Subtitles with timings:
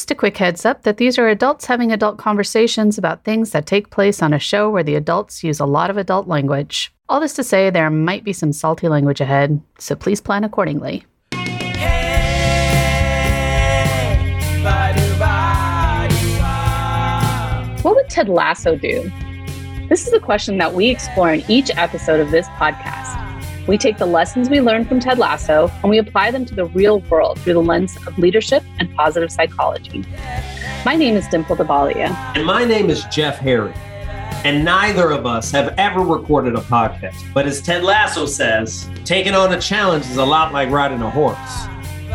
[0.00, 3.66] Just a quick heads up that these are adults having adult conversations about things that
[3.66, 6.90] take place on a show where the adults use a lot of adult language.
[7.10, 11.04] All this to say, there might be some salty language ahead, so please plan accordingly.
[17.82, 19.12] What would Ted Lasso do?
[19.90, 23.29] This is a question that we explore in each episode of this podcast.
[23.66, 26.64] We take the lessons we learned from Ted Lasso and we apply them to the
[26.66, 30.04] real world through the lens of leadership and positive psychology.
[30.84, 32.10] My name is Dimple Dhabalia.
[32.34, 33.74] And my name is Jeff Harry.
[34.44, 37.22] And neither of us have ever recorded a podcast.
[37.34, 41.10] But as Ted Lasso says, taking on a challenge is a lot like riding a
[41.10, 41.36] horse.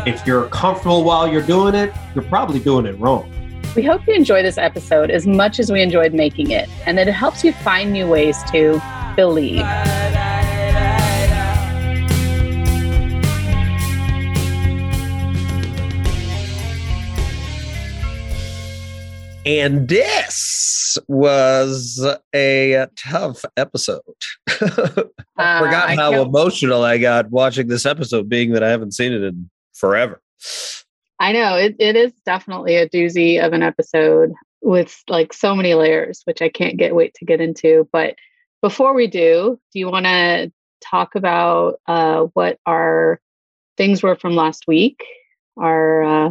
[0.04, 3.32] If you're comfortable while you're doing it, you're probably doing it wrong.
[3.76, 7.08] We hope you enjoy this episode as much as we enjoyed making it, and that
[7.08, 8.82] it helps you find new ways to
[9.14, 9.64] believe.
[19.46, 24.00] And this was a tough episode.
[24.48, 28.94] I forgot uh, how I emotional I got watching this episode, being that I haven't
[28.94, 30.20] seen it in forever.
[31.20, 35.74] I know it, it is definitely a doozy of an episode with like so many
[35.74, 37.88] layers, which I can't get wait to get into.
[37.92, 38.16] But
[38.62, 43.20] before we do, do you want to talk about uh, what our
[43.76, 45.04] things were from last week?
[45.56, 46.30] Our uh,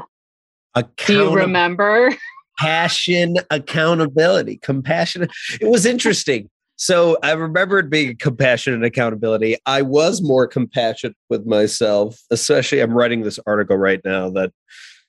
[1.06, 2.14] do you remember?
[2.58, 5.28] Passion, accountability, compassion.
[5.60, 6.50] It was interesting.
[6.78, 9.58] So I remembered being compassionate and accountability.
[9.66, 14.52] I was more compassionate with myself, especially I'm writing this article right now that,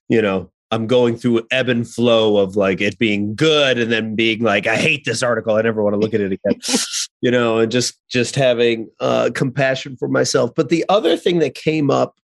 [0.09, 4.15] you know, I'm going through ebb and flow of like it being good and then
[4.15, 5.55] being like, I hate this article.
[5.55, 6.61] I never want to look at it again.
[7.21, 10.51] you know, and just just having uh compassion for myself.
[10.55, 12.17] But the other thing that came up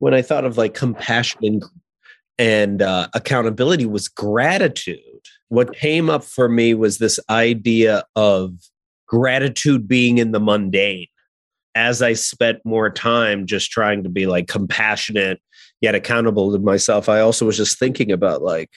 [0.00, 1.64] when I thought of like compassion and,
[2.38, 4.98] and uh, accountability was gratitude.
[5.48, 8.54] What came up for me was this idea of
[9.06, 11.06] gratitude being in the mundane
[11.74, 15.40] as I spent more time just trying to be like compassionate
[15.80, 18.70] yet accountable to myself, I also was just thinking about like,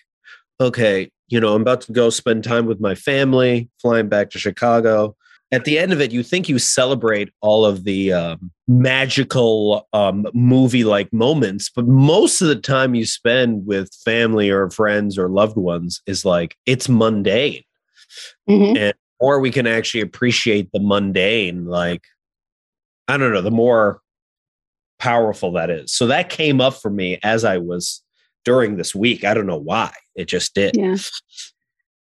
[0.59, 4.39] okay, you know, I'm about to go spend time with my family, flying back to
[4.39, 5.15] Chicago.
[5.51, 10.27] At the end of it, you think you celebrate all of the um, magical um,
[10.33, 15.29] movie like moments, but most of the time you spend with family or friends or
[15.29, 17.63] loved ones is like it's mundane.
[18.49, 18.77] Mm-hmm.
[18.77, 22.03] And or we can actually appreciate the mundane like
[23.07, 24.01] i don't know the more
[24.99, 25.93] powerful that is.
[25.93, 28.01] So that came up for me as i was
[28.43, 29.23] during this week.
[29.23, 29.91] I don't know why.
[30.15, 30.75] It just did.
[30.75, 30.97] Yeah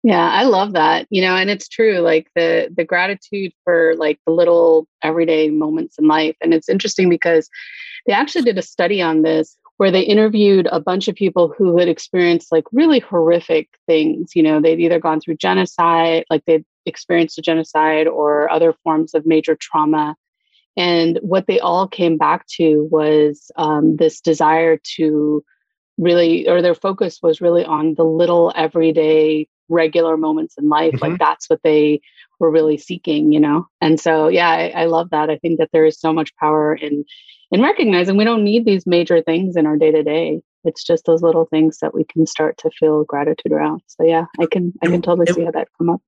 [0.08, 4.20] yeah i love that you know and it's true like the the gratitude for like
[4.26, 7.50] the little everyday moments in life and it's interesting because
[8.06, 11.78] they actually did a study on this where they interviewed a bunch of people who
[11.78, 16.66] had experienced like really horrific things you know they'd either gone through genocide like they'd
[16.88, 20.16] experienced a genocide or other forms of major trauma.
[20.76, 25.44] And what they all came back to was um, this desire to
[25.98, 30.94] really, or their focus was really on the little everyday, regular moments in life.
[30.94, 31.12] Mm-hmm.
[31.12, 32.02] Like that's what they
[32.40, 33.68] were really seeking, you know?
[33.82, 35.30] And so, yeah, I, I love that.
[35.30, 37.04] I think that there is so much power in
[37.50, 40.42] in recognizing we don't need these major things in our day to day.
[40.66, 43.82] It's just those little things that we can start to feel gratitude around.
[43.88, 46.02] So yeah, I can I can totally see how that come up.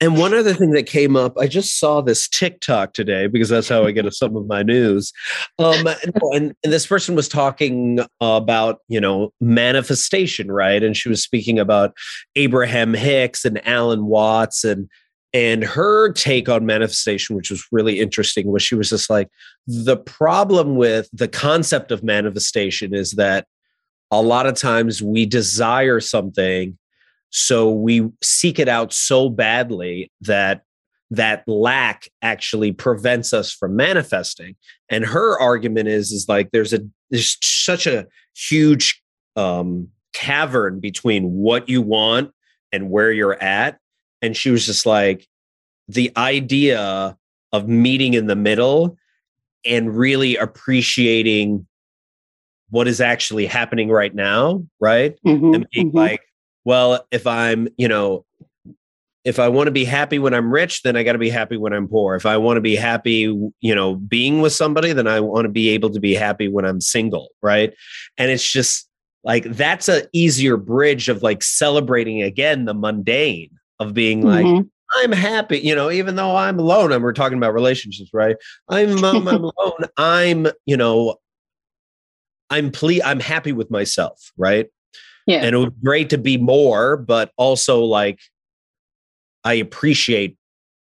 [0.00, 3.68] And one other thing that came up, I just saw this TikTok today because that's
[3.68, 5.12] how I get some of my news.
[5.58, 10.82] Um, and, and, this person was talking about, you know, manifestation, right?
[10.82, 11.94] And she was speaking about
[12.34, 14.88] Abraham Hicks and Alan Watts and
[15.32, 19.28] and her take on manifestation, which was really interesting, was she was just like,
[19.66, 23.46] the problem with the concept of manifestation is that
[24.10, 26.76] a lot of times we desire something
[27.30, 30.62] so we seek it out so badly that
[31.12, 34.54] that lack actually prevents us from manifesting.
[34.88, 36.80] And her argument is is like there's a
[37.10, 39.02] there's such a huge
[39.36, 42.32] um, cavern between what you want
[42.72, 43.78] and where you're at.
[44.22, 45.26] And she was just like
[45.88, 47.16] the idea
[47.52, 48.96] of meeting in the middle
[49.64, 51.66] and really appreciating
[52.70, 55.18] what is actually happening right now, right?
[55.26, 55.98] Mm-hmm, and being mm-hmm.
[55.98, 56.22] like,
[56.64, 58.24] well, if I'm, you know,
[59.24, 61.56] if I want to be happy when I'm rich, then I got to be happy
[61.56, 62.14] when I'm poor.
[62.14, 65.50] If I want to be happy, you know, being with somebody, then I want to
[65.50, 67.74] be able to be happy when I'm single, right?
[68.16, 68.88] And it's just
[69.22, 74.66] like that's a easier bridge of like celebrating again the mundane of being like mm-hmm.
[74.96, 76.90] I'm happy, you know, even though I'm alone.
[76.92, 78.36] And we're talking about relationships, right?
[78.68, 79.84] I'm um, I'm alone.
[79.96, 81.16] I'm, you know,
[82.48, 84.66] I'm ple- I'm happy with myself, right?
[85.30, 85.44] Yeah.
[85.44, 88.18] And it was great to be more, but also like
[89.44, 90.36] I appreciate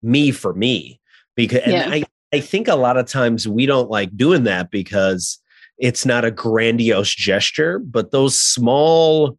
[0.03, 1.01] me for me
[1.37, 1.89] because and yeah.
[1.89, 5.39] I, I think a lot of times we don't like doing that because
[5.79, 9.39] it's not a grandiose gesture, but those small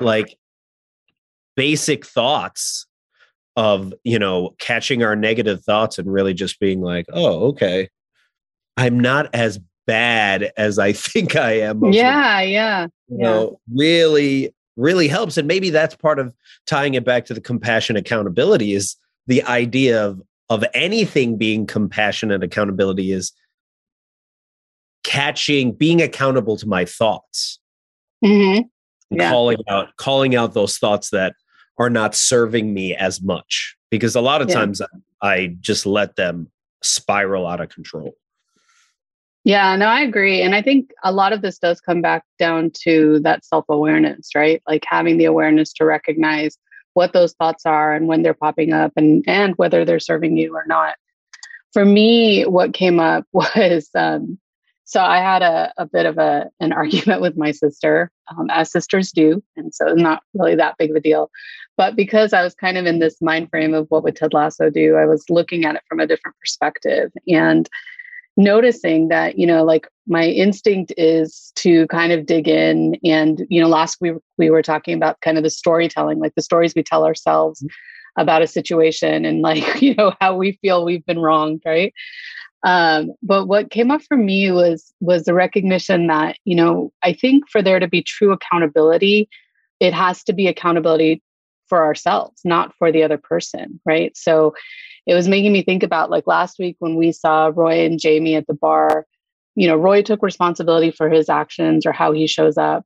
[0.00, 0.36] like
[1.56, 2.86] basic thoughts
[3.56, 7.88] of you know catching our negative thoughts and really just being like oh okay
[8.78, 13.24] i'm not as bad as i think i am yeah yeah you yeah.
[13.24, 16.34] know really really helps and maybe that's part of
[16.66, 18.96] tying it back to the compassion accountability is
[19.26, 23.32] the idea of of anything being compassionate accountability is
[25.04, 27.58] catching being accountable to my thoughts
[28.24, 28.62] mm-hmm.
[29.10, 29.30] yeah.
[29.30, 31.34] calling out calling out those thoughts that
[31.78, 34.54] are not serving me as much because a lot of yeah.
[34.54, 34.80] times
[35.20, 36.50] I just let them
[36.82, 38.14] spiral out of control.
[39.44, 40.40] Yeah, no, I agree.
[40.40, 44.30] And I think a lot of this does come back down to that self awareness,
[44.34, 44.62] right?
[44.68, 46.56] Like having the awareness to recognize
[46.94, 50.54] what those thoughts are and when they're popping up and, and whether they're serving you
[50.54, 50.94] or not.
[51.72, 54.38] For me, what came up was um,
[54.84, 58.70] so I had a, a bit of a an argument with my sister, um, as
[58.70, 61.30] sisters do, and so not really that big of a deal.
[61.76, 64.68] But because I was kind of in this mind frame of what would Ted Lasso
[64.70, 67.68] do, I was looking at it from a different perspective and
[68.36, 73.60] noticing that you know like my instinct is to kind of dig in and you
[73.60, 76.82] know last we we were talking about kind of the storytelling like the stories we
[76.82, 78.20] tell ourselves mm-hmm.
[78.20, 81.92] about a situation and like you know how we feel we've been wronged right
[82.64, 87.12] um, but what came up for me was was the recognition that you know I
[87.12, 89.28] think for there to be true accountability,
[89.80, 91.22] it has to be accountability
[91.68, 94.16] for ourselves, not for the other person, right?
[94.16, 94.54] So
[95.06, 98.36] it was making me think about like last week when we saw Roy and Jamie
[98.36, 99.06] at the bar.
[99.54, 102.84] You know, Roy took responsibility for his actions or how he shows up,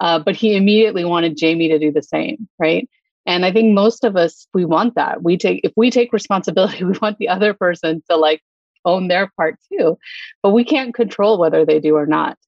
[0.00, 2.88] uh, but he immediately wanted Jamie to do the same, right?
[3.26, 5.22] And I think most of us we want that.
[5.22, 8.42] We take if we take responsibility, we want the other person to like
[8.84, 9.98] own their part too.
[10.42, 12.38] But we can't control whether they do or not.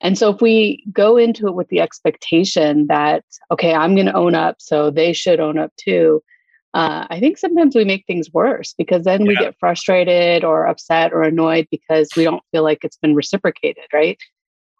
[0.00, 4.16] And so if we go into it with the expectation that, okay, I'm going to
[4.16, 6.22] own up, so they should own up too,
[6.72, 9.28] uh, I think sometimes we make things worse because then yeah.
[9.28, 13.84] we get frustrated or upset or annoyed because we don't feel like it's been reciprocated,
[13.92, 14.18] right?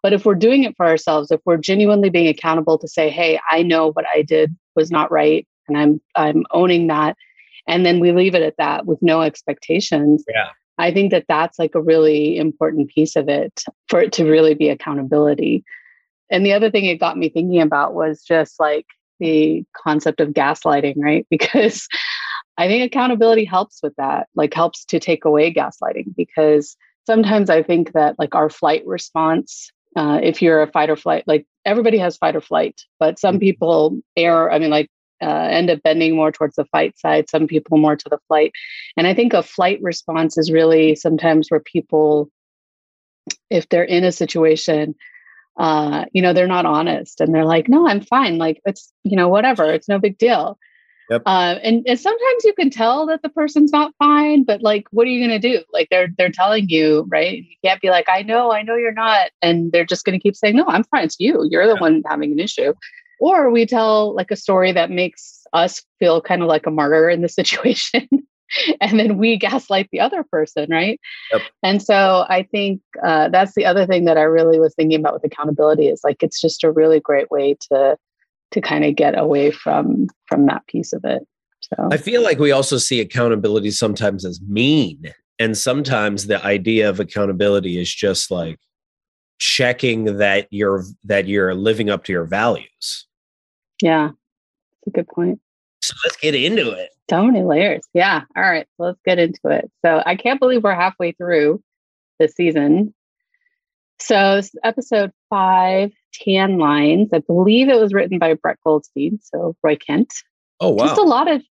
[0.01, 3.39] But if we're doing it for ourselves, if we're genuinely being accountable to say, hey,
[3.51, 7.17] I know what I did was not right and I'm I'm owning that
[7.67, 10.23] and then we leave it at that with no expectations.
[10.27, 10.49] Yeah.
[10.77, 14.55] I think that that's like a really important piece of it for it to really
[14.55, 15.63] be accountability.
[16.31, 18.87] And the other thing it got me thinking about was just like
[19.21, 21.25] the concept of gaslighting, right?
[21.29, 21.87] Because
[22.57, 26.75] I think accountability helps with that, like helps to take away gaslighting because
[27.05, 31.23] sometimes I think that like our flight response, uh, if you're a fight or flight,
[31.27, 33.39] like everybody has fight or flight, but some mm-hmm.
[33.39, 34.51] people err.
[34.51, 34.89] I mean, like
[35.21, 38.51] uh, end up bending more towards the fight side, some people more to the flight.
[38.97, 42.29] And I think a flight response is really sometimes where people,
[43.49, 44.95] if they're in a situation,
[45.61, 48.39] uh, you know, they're not honest and they're like, no, I'm fine.
[48.39, 50.57] Like, it's, you know, whatever, it's no big deal.
[51.11, 51.21] Yep.
[51.23, 55.05] Uh, and, and sometimes you can tell that the person's not fine, but like, what
[55.05, 55.63] are you going to do?
[55.71, 57.43] Like they're, they're telling you, right.
[57.43, 59.29] You can't be like, I know, I know you're not.
[59.43, 61.05] And they're just going to keep saying, no, I'm fine.
[61.05, 61.47] It's you.
[61.51, 61.81] You're the yeah.
[61.81, 62.73] one having an issue
[63.19, 67.07] or we tell like a story that makes us feel kind of like a martyr
[67.07, 68.09] in the situation
[68.81, 70.99] and then we gaslight the other person right
[71.31, 71.41] yep.
[71.63, 75.13] and so i think uh, that's the other thing that i really was thinking about
[75.13, 77.97] with accountability is like it's just a really great way to
[78.51, 81.25] to kind of get away from from that piece of it
[81.61, 85.01] so i feel like we also see accountability sometimes as mean
[85.39, 88.59] and sometimes the idea of accountability is just like
[89.39, 93.07] checking that you're that you're living up to your values
[93.81, 95.39] yeah, that's a good point.
[95.81, 96.91] So let's get into it.
[97.09, 97.83] So many layers.
[97.93, 98.21] Yeah.
[98.35, 98.67] All right.
[98.77, 99.69] So let's get into it.
[99.83, 101.61] So I can't believe we're halfway through
[102.19, 102.93] the season.
[103.99, 107.09] So this is episode five, Tan Lines.
[107.13, 109.19] I believe it was written by Brett Goldstein.
[109.21, 110.13] So Roy Kent.
[110.59, 110.85] Oh wow.
[110.85, 111.41] Just a lot of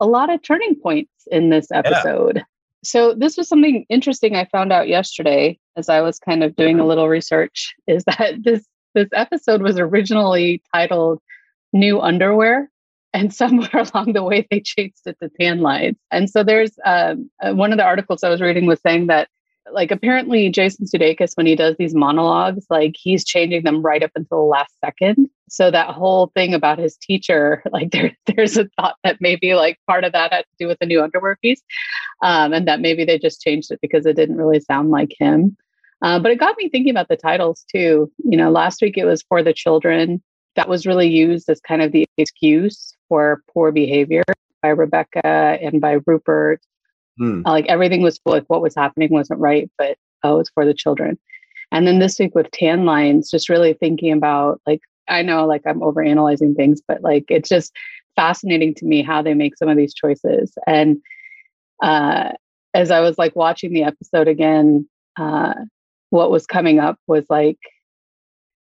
[0.00, 2.36] a lot of turning points in this episode.
[2.36, 2.42] Yeah.
[2.84, 6.78] So this was something interesting I found out yesterday as I was kind of doing
[6.78, 8.64] a little research is that this
[8.94, 11.20] this episode was originally titled
[11.72, 12.70] new underwear.
[13.12, 15.96] And somewhere along the way, they changed it to tan lines.
[16.10, 19.28] And so there's um, uh, one of the articles I was reading was saying that,
[19.70, 24.12] like, apparently Jason Sudeikis, when he does these monologues, like he's changing them right up
[24.14, 25.28] until the last second.
[25.50, 29.78] So that whole thing about his teacher, like there, there's a thought that maybe like
[29.86, 31.60] part of that had to do with the new underwear piece,
[32.22, 35.56] um, and that maybe they just changed it because it didn't really sound like him.
[36.00, 38.10] Uh, but it got me thinking about the titles too.
[38.24, 40.22] You know, last week it was for the children
[40.58, 44.24] that was really used as kind of the excuse for poor behavior
[44.60, 46.60] by Rebecca and by Rupert.
[47.20, 47.44] Mm.
[47.44, 51.16] like everything was like what was happening wasn't right, but oh, it's for the children.
[51.70, 55.62] And then this week with tan lines, just really thinking about like I know like
[55.64, 57.72] I'm over analyzing things, but like it's just
[58.16, 60.52] fascinating to me how they make some of these choices.
[60.66, 60.98] And
[61.82, 62.32] uh,
[62.74, 65.54] as I was like watching the episode again, uh,
[66.10, 67.58] what was coming up was like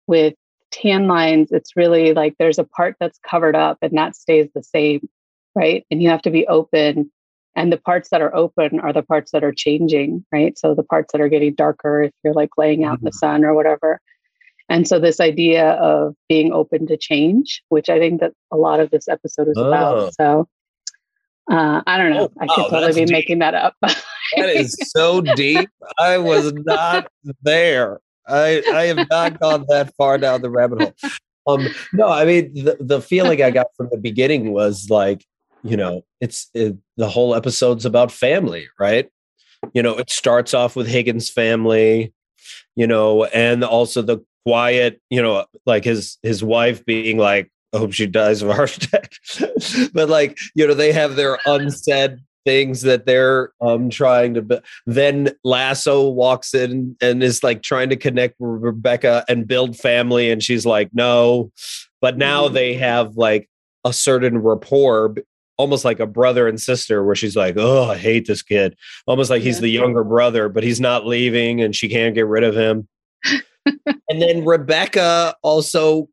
[0.06, 0.36] with
[0.72, 4.64] tan lines, it's really like there's a part that's covered up and that stays the
[4.64, 5.08] same,
[5.56, 5.86] right?
[5.92, 7.12] And you have to be open.
[7.56, 10.58] And the parts that are open are the parts that are changing, right?
[10.58, 13.18] So the parts that are getting darker, if you're like laying out in the mm-hmm.
[13.18, 14.00] sun or whatever.
[14.70, 18.80] And so this idea of being open to change, which I think that a lot
[18.80, 19.68] of this episode is oh.
[19.68, 20.14] about.
[20.16, 20.48] So
[21.50, 22.30] uh, I don't know.
[22.30, 23.12] Oh, I could wow, totally be deep.
[23.12, 23.76] making that up.
[23.82, 25.70] that is so deep.
[26.00, 27.08] I was not
[27.42, 28.00] there.
[28.27, 31.12] I I have not gone that far down the rabbit hole.
[31.48, 35.25] Um, no, I mean the the feeling I got from the beginning was like,
[35.63, 39.10] you know, it's it, the whole episode's about family, right?
[39.74, 42.13] You know, it starts off with Higgins' family,
[42.75, 47.79] you know, and also the quiet, you know, like his his wife being like, I
[47.79, 49.13] hope she dies of a heart attack.
[49.93, 54.60] but like, you know, they have their unsaid things that they're um trying to be-
[54.86, 60.32] then lasso walks in and is like trying to connect with rebecca and build family
[60.32, 61.51] and she's like no.
[62.00, 62.54] But now mm-hmm.
[62.54, 63.50] they have like
[63.84, 65.16] a certain rapport
[65.58, 68.77] almost like a brother and sister where she's like oh i hate this kid.
[69.08, 72.44] Almost like he's the younger brother but he's not leaving and she can't get rid
[72.44, 72.88] of him.
[74.10, 76.08] And then rebecca also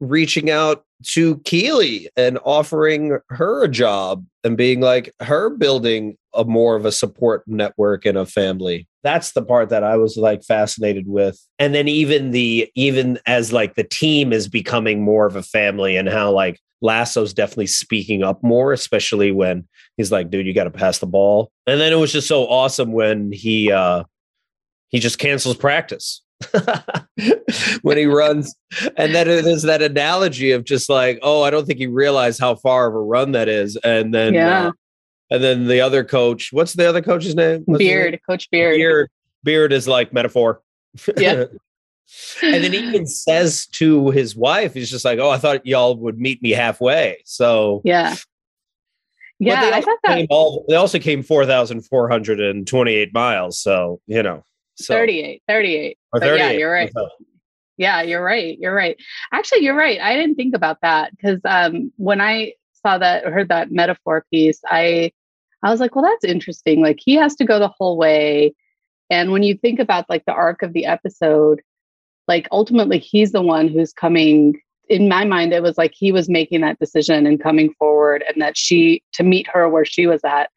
[0.00, 6.44] reaching out to Keeley and offering her a job and being like her building a
[6.44, 8.88] more of a support network and a family.
[9.04, 11.40] That's the part that I was like fascinated with.
[11.58, 15.96] And then even the even as like the team is becoming more of a family
[15.96, 20.64] and how like Lasso's definitely speaking up more, especially when he's like, dude, you got
[20.64, 21.50] to pass the ball.
[21.66, 24.04] And then it was just so awesome when he uh
[24.88, 26.22] he just cancels practice
[27.82, 28.54] when he runs.
[28.96, 32.40] And then it is that analogy of just like, oh, I don't think he realized
[32.40, 33.76] how far of a run that is.
[33.76, 34.68] And then, yeah.
[34.68, 34.72] Uh,
[35.30, 37.62] and then the other coach, what's the other coach's name?
[37.66, 38.20] What's Beard, name?
[38.28, 38.76] Coach Beard.
[38.76, 39.10] Beard.
[39.44, 40.62] Beard is like metaphor.
[41.16, 41.44] Yeah.
[42.42, 45.96] and then he even says to his wife, he's just like, "Oh, I thought y'all
[45.96, 48.16] would meet me halfway." So yeah,
[49.38, 49.70] yeah.
[49.74, 53.60] I thought that all, they also came four thousand four hundred and twenty-eight miles.
[53.60, 54.42] So you know,
[54.78, 55.98] so, 38, 38.
[56.12, 56.38] Or 38.
[56.38, 56.92] yeah, you're right.
[57.78, 58.58] Yeah, you're right.
[58.58, 58.96] You're right.
[59.32, 60.00] Actually, you're right.
[60.00, 64.60] I didn't think about that because um, when I saw that, heard that metaphor piece,
[64.66, 65.12] I
[65.62, 66.82] I was like, well, that's interesting.
[66.82, 68.54] Like he has to go the whole way.
[69.10, 71.62] And when you think about like the arc of the episode,
[72.26, 74.60] like ultimately he's the one who's coming.
[74.88, 78.40] In my mind, it was like he was making that decision and coming forward, and
[78.42, 80.50] that she to meet her where she was at,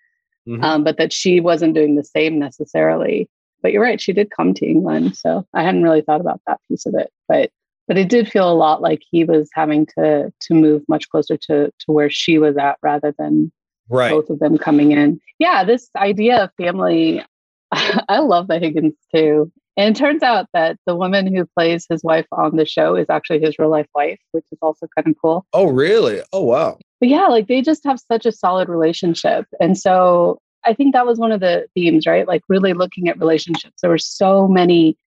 [0.47, 0.63] mm-hmm.
[0.63, 3.29] um, but that she wasn't doing the same necessarily
[3.61, 6.59] but you're right she did come to england so i hadn't really thought about that
[6.67, 7.49] piece of it but
[7.87, 11.37] but it did feel a lot like he was having to to move much closer
[11.37, 13.51] to to where she was at rather than
[13.89, 14.11] right.
[14.11, 17.23] both of them coming in yeah this idea of family
[17.71, 22.03] i love the higgins too and it turns out that the woman who plays his
[22.03, 25.15] wife on the show is actually his real life wife, which is also kind of
[25.21, 25.45] cool.
[25.53, 26.21] Oh, really?
[26.33, 26.77] Oh, wow.
[26.99, 29.45] But yeah, like they just have such a solid relationship.
[29.59, 32.27] And so I think that was one of the themes, right?
[32.27, 33.81] Like really looking at relationships.
[33.81, 34.97] There were so many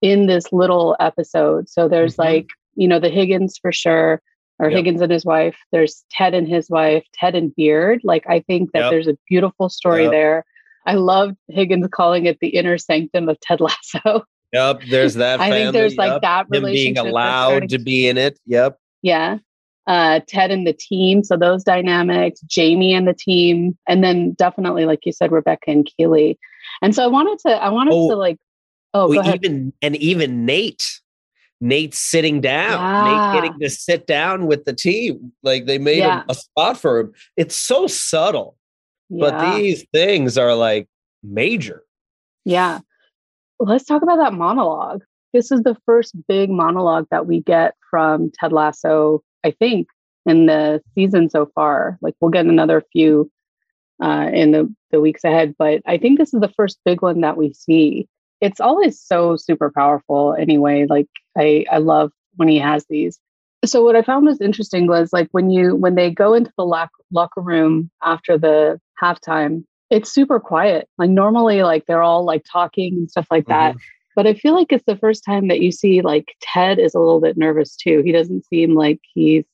[0.00, 1.68] in this little episode.
[1.68, 2.22] So there's mm-hmm.
[2.22, 4.22] like, you know, the Higgins for sure,
[4.58, 4.76] or yep.
[4.76, 5.56] Higgins and his wife.
[5.72, 8.00] There's Ted and his wife, Ted and Beard.
[8.04, 8.90] Like, I think that yep.
[8.90, 10.12] there's a beautiful story yep.
[10.12, 10.44] there.
[10.86, 14.24] I loved Higgins calling it the inner sanctum of Ted Lasso.
[14.52, 15.40] Yep, there's that.
[15.40, 18.38] I think there's like that Him being allowed to be in it.
[18.46, 18.78] Yep.
[19.02, 19.38] Yeah
[19.88, 21.24] uh, Ted and the team.
[21.24, 25.86] So those dynamics, Jamie and the team, and then definitely, like you said, Rebecca and
[25.96, 26.38] Keeley.
[26.82, 28.36] And so I wanted to, I wanted oh, to like,
[28.92, 31.00] oh, well, even and even Nate.
[31.60, 33.32] Nate sitting down, yeah.
[33.32, 35.32] Nate getting to sit down with the team.
[35.42, 36.22] Like they made yeah.
[36.28, 37.12] a, a, spot for him.
[37.36, 38.56] It's so subtle,
[39.08, 39.30] yeah.
[39.30, 40.86] but these things are like
[41.24, 41.82] major.
[42.44, 42.78] Yeah.
[43.58, 45.02] Let's talk about that monologue.
[45.32, 49.88] This is the first big monologue that we get from Ted Lasso I think,
[50.28, 51.98] in the season so far.
[52.00, 53.30] Like we'll get another few
[54.02, 57.22] uh, in the, the weeks ahead, but I think this is the first big one
[57.22, 58.08] that we see.
[58.40, 60.86] It's always so super powerful anyway.
[60.88, 63.18] Like I, I love when he has these.
[63.64, 66.64] So what I found was interesting was like when you when they go into the
[66.64, 70.88] lock, locker room after the halftime, it's super quiet.
[70.96, 73.70] Like normally, like they're all like talking and stuff like that.
[73.70, 73.97] Mm-hmm.
[74.18, 76.98] But I feel like it's the first time that you see like Ted is a
[76.98, 78.02] little bit nervous too.
[78.04, 79.44] He doesn't seem like he's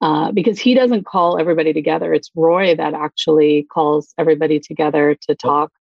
[0.00, 2.14] uh, because he doesn't call everybody together.
[2.14, 5.72] It's Roy that actually calls everybody together to talk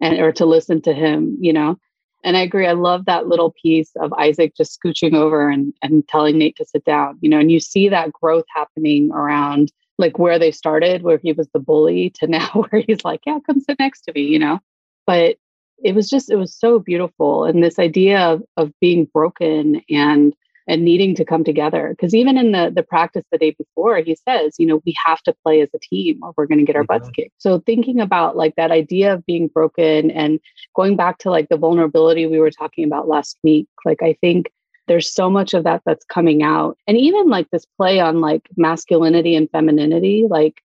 [0.00, 1.76] and or to listen to him, you know.
[2.22, 2.68] And I agree.
[2.68, 6.64] I love that little piece of Isaac just scooching over and, and telling Nate to
[6.64, 11.02] sit down, you know, and you see that growth happening around like where they started,
[11.02, 14.12] where he was the bully to now where he's like, yeah, come sit next to
[14.12, 14.60] me, you know.
[15.04, 15.38] But
[15.82, 20.34] it was just it was so beautiful and this idea of, of being broken and
[20.66, 24.16] and needing to come together because even in the the practice the day before he
[24.28, 26.76] says you know we have to play as a team or we're going to get
[26.76, 27.22] our butts mm-hmm.
[27.22, 30.40] kicked so thinking about like that idea of being broken and
[30.74, 34.50] going back to like the vulnerability we were talking about last week like i think
[34.86, 38.48] there's so much of that that's coming out and even like this play on like
[38.56, 40.62] masculinity and femininity like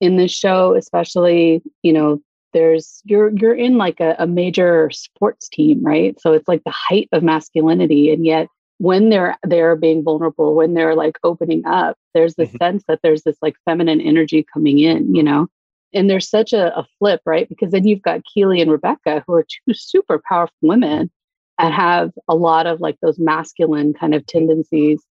[0.00, 2.20] in this show especially you know
[2.56, 6.18] there's you're you're in like a, a major sports team right?
[6.18, 8.10] So it's like the height of masculinity.
[8.10, 8.48] And yet
[8.78, 12.64] when they're they're being vulnerable when they're like opening up there's this mm-hmm.
[12.64, 15.48] sense that there's this like feminine energy coming in you know?
[15.92, 17.48] And there's such a, a, flip right?
[17.48, 21.10] Because then you've got keeley and rebecca who are two super powerful women
[21.58, 25.04] and have a lot of like those masculine kind of tendencies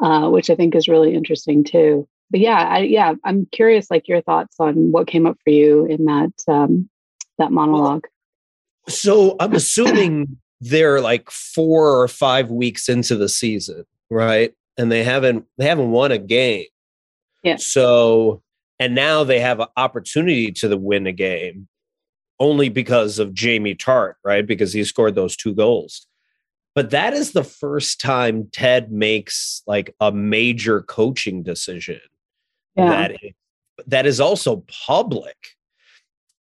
[0.00, 4.08] uh, which i think is really interesting too but yeah I, yeah i'm curious like
[4.08, 6.88] your thoughts on what came up for you in that um
[7.38, 8.06] that monologue
[8.88, 14.54] so i'm assuming they're like four or five weeks into the season, right?
[14.78, 16.66] And they haven't they haven't won a game.
[17.42, 17.56] Yeah.
[17.56, 18.42] So
[18.78, 21.68] and now they have an opportunity to the win a game
[22.40, 24.46] only because of Jamie Tartt, right?
[24.46, 26.06] Because he scored those two goals.
[26.74, 32.00] But that is the first time Ted makes like a major coaching decision
[32.76, 32.88] yeah.
[32.88, 33.32] that is,
[33.86, 35.36] that is also public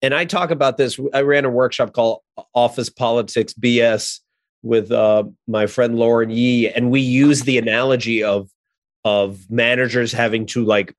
[0.04, 1.00] and I talk about this.
[1.14, 2.20] I ran a workshop called
[2.54, 4.20] Office Politics BS
[4.62, 8.50] with uh, my friend Lauren Yee, and we use the analogy of
[9.06, 10.94] of managers having to like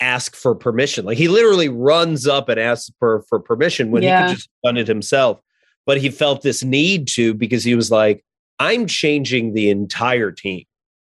[0.00, 1.04] ask for permission.
[1.04, 4.22] Like he literally runs up and asks for for permission when yeah.
[4.22, 5.38] he could just done it himself.
[5.84, 8.24] But he felt this need to because he was like,
[8.58, 10.64] I'm changing the entire team.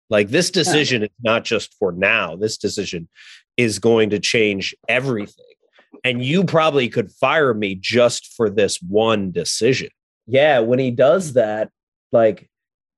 [0.08, 1.06] Like this decision yeah.
[1.06, 2.36] is not just for now.
[2.36, 3.08] This decision
[3.56, 5.44] is going to change everything
[6.04, 9.88] and you probably could fire me just for this one decision.
[10.26, 11.70] Yeah, when he does that,
[12.12, 12.48] like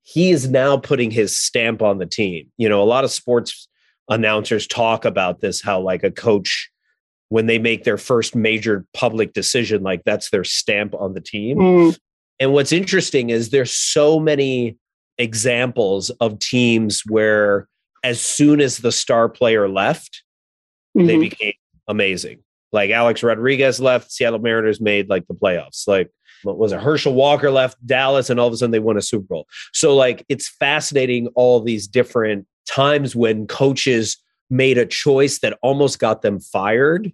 [0.03, 2.51] he is now putting his stamp on the team.
[2.57, 3.67] You know, a lot of sports
[4.09, 6.69] announcers talk about this how like a coach
[7.29, 11.57] when they make their first major public decision like that's their stamp on the team.
[11.57, 11.97] Mm.
[12.39, 14.77] And what's interesting is there's so many
[15.17, 17.67] examples of teams where
[18.03, 20.23] as soon as the star player left,
[20.97, 21.07] mm-hmm.
[21.07, 21.53] they became
[21.87, 22.39] amazing.
[22.71, 25.87] Like Alex Rodriguez left, Seattle Mariners made like the playoffs.
[25.87, 26.11] Like
[26.43, 26.81] what was it?
[26.81, 29.47] Herschel Walker left Dallas, and all of a sudden they won a Super Bowl.
[29.73, 34.17] So like it's fascinating all these different times when coaches
[34.49, 37.11] made a choice that almost got them fired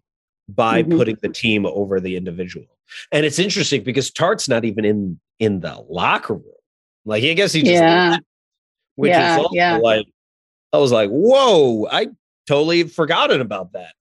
[0.49, 0.97] by mm-hmm.
[0.97, 2.65] putting the team over the individual.
[3.11, 6.43] And it's interesting because Tartt's not even in in the locker room.
[7.05, 8.11] Like I guess he just yeah.
[8.11, 8.23] Left,
[8.95, 9.77] which yeah, is yeah.
[9.77, 10.07] like
[10.71, 12.07] I was like, whoa, I
[12.47, 13.93] totally forgotten about that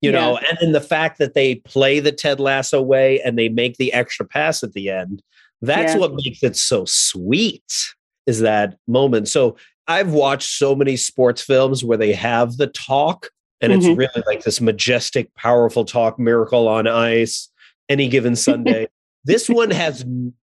[0.00, 3.50] you know, and then the fact that they play the Ted Lasso way and they
[3.50, 5.22] make the extra pass at the end,
[5.60, 5.98] that's yeah.
[5.98, 7.94] what makes it so sweet
[8.26, 9.28] is that moment.
[9.28, 13.28] So I've watched so many sports films where they have the talk
[13.60, 13.90] and mm-hmm.
[13.90, 17.50] it's really like this majestic, powerful talk, miracle on ice,
[17.90, 18.88] any given Sunday.
[19.24, 20.04] this one has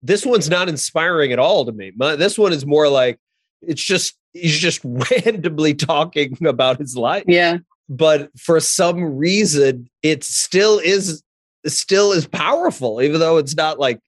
[0.04, 1.91] this one's not inspiring at all to me.
[1.96, 3.20] My, this one is more like
[3.63, 7.24] it's just he's just randomly talking about his life.
[7.28, 7.58] Yeah.
[7.89, 11.24] But for some reason it still is
[11.67, 14.00] still is powerful even though it's not like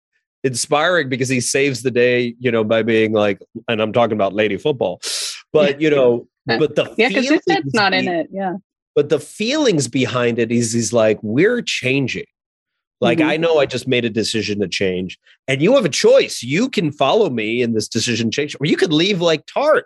[0.43, 4.33] inspiring because he saves the day you know by being like and i'm talking about
[4.33, 4.99] lady football
[5.51, 8.55] but you know but the yeah because it's not in it yeah.
[8.95, 12.25] but the feelings behind it is he's like we're changing.
[12.99, 13.29] Like mm-hmm.
[13.29, 16.41] i know i just made a decision to change and you have a choice.
[16.41, 19.83] You can follow me in this decision change or you could leave like Tartt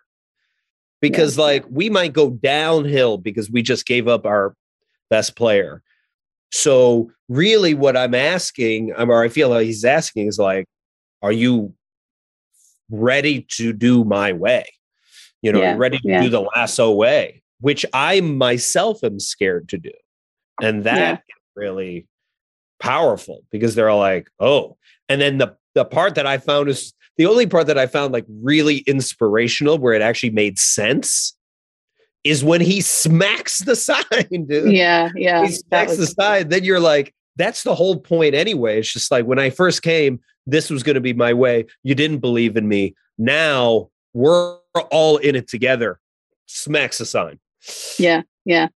[1.02, 1.44] because yeah.
[1.44, 4.56] like we might go downhill because we just gave up our
[5.10, 5.82] best player.
[6.52, 10.66] So really what I'm asking, or I feel like he's asking is like,
[11.22, 11.74] are you
[12.90, 14.66] ready to do my way?
[15.42, 15.76] You know, yeah.
[15.78, 16.24] ready to yeah.
[16.24, 19.92] do the lasso way, which I myself am scared to do.
[20.62, 21.24] And that
[21.56, 22.08] really
[22.80, 24.78] powerful because they're like, oh.
[25.10, 28.14] And then the the part that I found is the only part that I found
[28.14, 31.36] like really inspirational where it actually made sense
[32.24, 34.72] is when he smacks the sign, dude.
[34.72, 35.46] Yeah, yeah.
[35.46, 36.50] He smacks the sign.
[36.50, 38.80] Then you're like, that's the whole point anyway.
[38.80, 41.66] It's just like when I first came, this was going to be my way.
[41.84, 42.96] You didn't believe in me.
[43.18, 44.58] Now we're
[44.92, 46.00] all in it together.
[46.46, 47.40] Smacks the sign.
[47.98, 48.70] Yeah, yeah.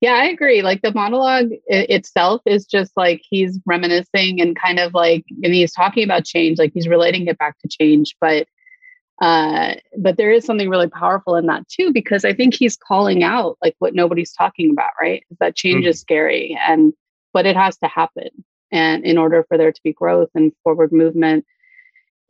[0.00, 0.62] Yeah, I agree.
[0.62, 5.72] Like the monologue itself is just like he's reminiscing and kind of like, and he's
[5.72, 8.14] talking about change, like he's relating it back to change.
[8.20, 8.46] But,
[9.20, 13.24] uh, but there is something really powerful in that too, because I think he's calling
[13.24, 15.24] out like what nobody's talking about, right?
[15.40, 15.88] That change mm-hmm.
[15.88, 16.92] is scary and,
[17.32, 18.28] but it has to happen.
[18.70, 21.44] And in order for there to be growth and forward movement.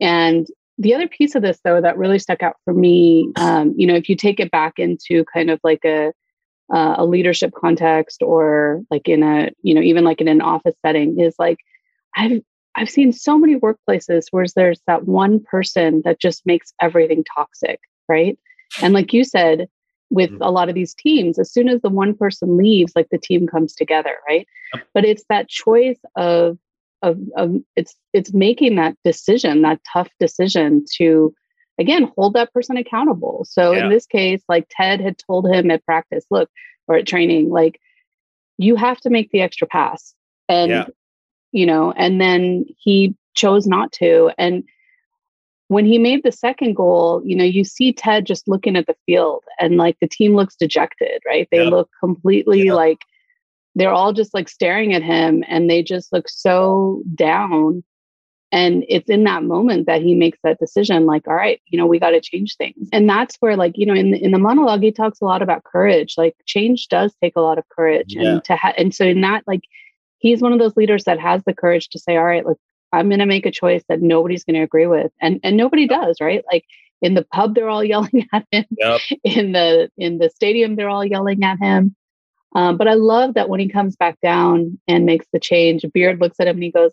[0.01, 0.47] And
[0.79, 3.95] the other piece of this, though, that really stuck out for me, um, you know,
[3.95, 6.13] if you take it back into kind of like a,
[6.73, 10.75] uh, a leadership context or like in a you know even like in an office
[10.85, 11.57] setting is like
[12.15, 12.41] i've
[12.75, 17.79] i've seen so many workplaces where there's that one person that just makes everything toxic
[18.07, 18.37] right
[18.81, 19.67] and like you said
[20.11, 20.41] with mm-hmm.
[20.41, 23.47] a lot of these teams as soon as the one person leaves like the team
[23.47, 24.87] comes together right yep.
[24.93, 26.57] but it's that choice of
[27.01, 31.33] of, of it's it's making that decision that tough decision to
[31.79, 33.83] again hold that person accountable so yeah.
[33.83, 36.49] in this case like ted had told him at practice look
[36.87, 37.79] or at training like
[38.57, 40.13] you have to make the extra pass
[40.47, 40.85] and yeah.
[41.51, 44.63] you know and then he chose not to and
[45.69, 48.95] when he made the second goal you know you see ted just looking at the
[49.05, 51.69] field and like the team looks dejected right they yeah.
[51.69, 52.99] look completely like
[53.75, 57.83] they're all just like staring at him and they just look so down
[58.51, 61.85] and it's in that moment that he makes that decision like all right you know
[61.85, 62.89] we got to change things.
[62.91, 65.41] And that's where like you know in the, in the monologue he talks a lot
[65.41, 66.15] about courage.
[66.17, 68.33] Like change does take a lot of courage yeah.
[68.33, 69.61] and to ha- and so in that like
[70.17, 72.59] he's one of those leaders that has the courage to say all right look
[72.91, 75.11] i'm going to make a choice that nobody's going to agree with.
[75.21, 76.43] And and nobody does right?
[76.51, 76.65] Like
[77.01, 78.65] in the pub they're all yelling at him.
[78.71, 79.01] Yep.
[79.23, 81.95] in the in the stadium they're all yelling at him.
[82.55, 86.19] Um, but i love that when he comes back down and makes the change beard
[86.19, 86.91] looks at him and he goes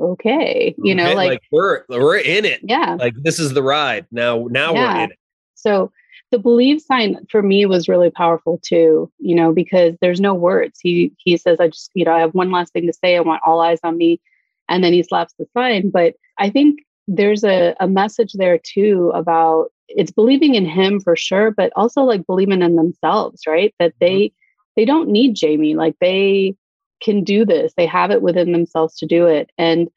[0.00, 2.60] okay you know like, like, we're we're in it.
[2.62, 2.96] Yeah.
[2.98, 4.06] Like this is the ride.
[4.10, 4.94] Now now yeah.
[4.94, 5.18] we're in it.
[5.54, 5.90] So
[6.32, 10.78] the believe sign for me was really powerful too you know because there's no words.
[10.82, 13.16] He he says i just you know i have one last thing to say.
[13.16, 14.20] I want all eyes on me.
[14.68, 15.90] And then he slaps the sign.
[15.90, 21.14] But i think there's a, a message there too about it's believing in him for
[21.14, 23.74] sure but also like believing in themselves right?
[23.78, 24.34] That they mm-hmm.
[24.76, 25.74] they don't need jamie.
[25.74, 26.56] Like they
[27.02, 29.88] can do this they have it within themselves to do it and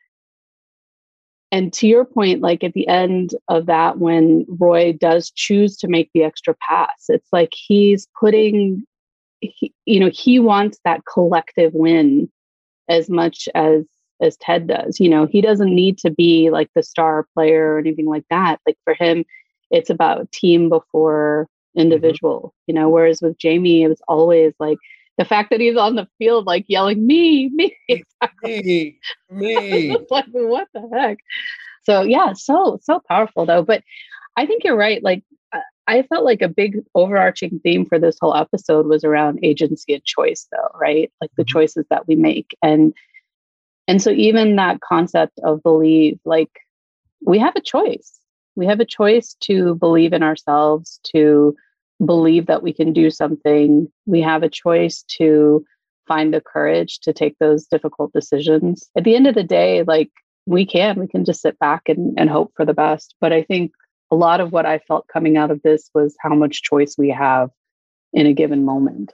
[1.52, 5.88] and to your point like at the end of that when roy does choose to
[5.88, 8.84] make the extra pass it's like he's putting
[9.42, 12.30] he, you know he wants that collective win
[12.90, 13.86] as much as
[14.22, 17.80] as ted does you know he doesn't need to be like the star player or
[17.80, 19.24] anything like that like for him
[19.72, 21.82] it's about team before mm-hmm.
[21.82, 22.64] individual mm-hmm.
[22.68, 24.78] you know whereas with jamie it was always like
[25.20, 27.76] the fact that he's on the field like yelling me me.
[28.42, 31.20] Me me like what the heck?
[31.84, 33.62] So yeah so so powerful though.
[33.62, 33.84] But
[34.38, 35.24] i think you're right like
[35.88, 40.06] i felt like a big overarching theme for this whole episode was around agency and
[40.06, 41.12] choice though right?
[41.20, 41.52] Like the mm-hmm.
[41.52, 42.56] choices that we make.
[42.64, 42.94] And
[43.88, 46.52] and so even that concept of believe like
[47.22, 48.20] we have a choice.
[48.56, 51.56] We have a choice to believe in ourselves to
[52.06, 55.66] believe that we can do something, we have a choice to
[56.08, 58.90] find the courage to take those difficult decisions.
[58.98, 60.10] At the end of the day, like
[60.46, 63.16] we can, we can just sit back and, and hope for the best.
[63.22, 63.72] But I think
[64.12, 67.10] a lot of what I felt coming out of this was how much choice we
[67.10, 67.50] have
[68.12, 69.14] in a given moment.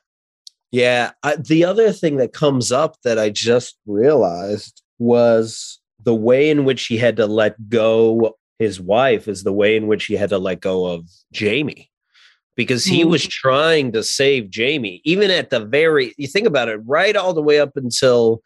[0.72, 1.12] Yeah.
[1.24, 6.64] I, the other thing that comes up that I just realized was the way in
[6.64, 10.30] which he had to let go his wife is the way in which he had
[10.30, 11.92] to let go of Jamie
[12.56, 13.10] because he mm.
[13.10, 17.34] was trying to save Jamie, even at the very, you think about it, right all
[17.34, 18.42] the way up until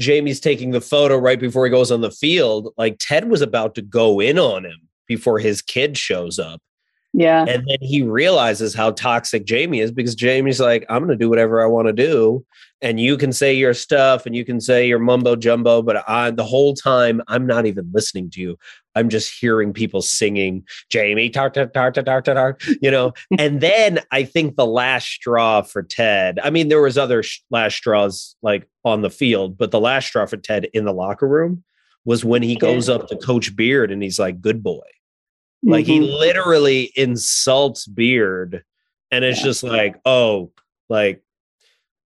[0.00, 2.72] Jamie's taking the photo right before he goes on the field.
[2.76, 6.60] Like Ted was about to go in on him before his kid shows up.
[7.16, 7.44] Yeah.
[7.46, 11.30] And then he realizes how toxic Jamie is because Jamie's like, I'm going to do
[11.30, 12.44] whatever I want to do.
[12.82, 16.32] And you can say your stuff and you can say your mumbo jumbo, but I,
[16.32, 18.58] the whole time, I'm not even listening to you.
[18.94, 23.12] I'm just hearing people singing Jamie, tar, tar, tar, tar, you know.
[23.38, 27.40] and then I think the last straw for Ted, I mean, there was other sh-
[27.50, 31.28] last straws like on the field, but the last straw for Ted in the locker
[31.28, 31.64] room
[32.04, 34.82] was when he goes up to Coach Beard and he's like, good boy
[35.64, 36.02] like mm-hmm.
[36.02, 38.64] he literally insults Beard,
[39.10, 39.44] and it's yeah.
[39.44, 40.52] just like, oh,
[40.88, 41.22] like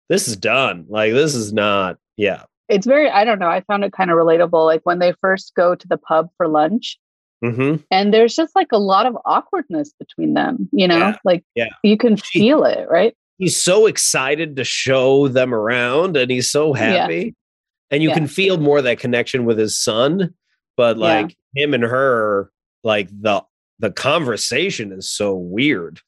[0.09, 0.85] this is done.
[0.87, 2.43] Like this is not, yeah.
[2.69, 3.49] It's very, I don't know.
[3.49, 4.65] I found it kind of relatable.
[4.65, 6.97] Like when they first go to the pub for lunch,
[7.43, 7.77] mm-hmm.
[7.91, 10.69] and there's just like a lot of awkwardness between them.
[10.71, 11.17] You know, yeah.
[11.23, 11.69] like yeah.
[11.83, 13.15] you can feel it, right?
[13.37, 17.35] He's so excited to show them around, and he's so happy.
[17.89, 18.15] and you Yeah.
[18.15, 20.33] can feel more that connection with his son
[20.75, 21.03] but Yeah.
[21.03, 22.51] like him and her
[22.83, 23.43] like the
[23.79, 26.01] the conversation is so weird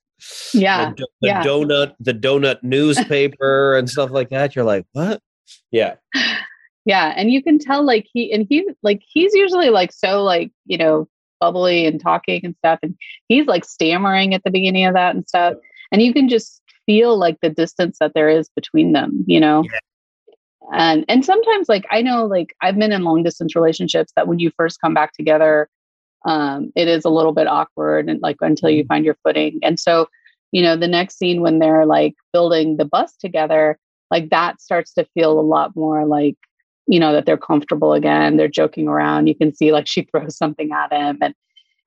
[0.54, 1.44] Yeah, the, the yeah.
[1.44, 5.22] donut the donut newspaper and stuff like that you're like what
[5.72, 5.96] yeah
[6.90, 10.52] yeah and you can tell like he and he like he's usually like so like
[10.66, 11.08] you know
[11.40, 12.96] bubbly and talking and stuff and
[13.30, 15.54] he's like stammering at the beginning of that and stuff
[15.92, 19.64] and you can just feel like the distance that there is between them you know
[19.64, 19.80] Yeah.
[20.74, 24.40] and and sometimes like i know like i've been in long distance relationships that when
[24.40, 25.70] you first come back together
[26.26, 28.88] um it is a little bit awkward and like until you Mhm.
[28.88, 30.08] find your footing and so
[30.52, 33.78] you know the next scene when they're like building the bus together
[34.12, 36.36] like that starts to feel a lot more like
[36.90, 40.36] you know that they're comfortable again they're joking around you can see like she throws
[40.36, 41.34] something at him and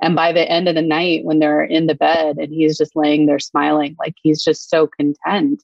[0.00, 2.96] and by the end of the night when they're in the bed and he's just
[2.96, 5.62] laying there smiling like he's just so content.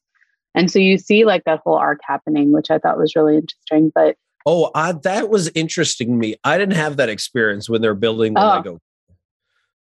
[0.54, 3.92] And so you see like that whole arc happening which i thought was really interesting
[3.94, 6.36] but oh I, that was interesting to me.
[6.42, 8.48] I didn't have that experience when they're building the Oh.
[8.56, 8.78] lego.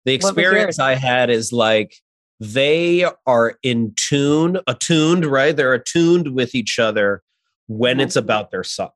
[0.04, 1.96] The experience i had is like
[2.40, 5.56] they are in tune attuned right?
[5.56, 7.22] They're attuned with each other
[7.68, 8.02] when Mhm.
[8.02, 8.90] it's about their son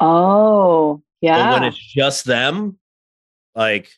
[0.00, 1.44] oh yeah.
[1.46, 2.78] But when it's just them,
[3.54, 3.88] like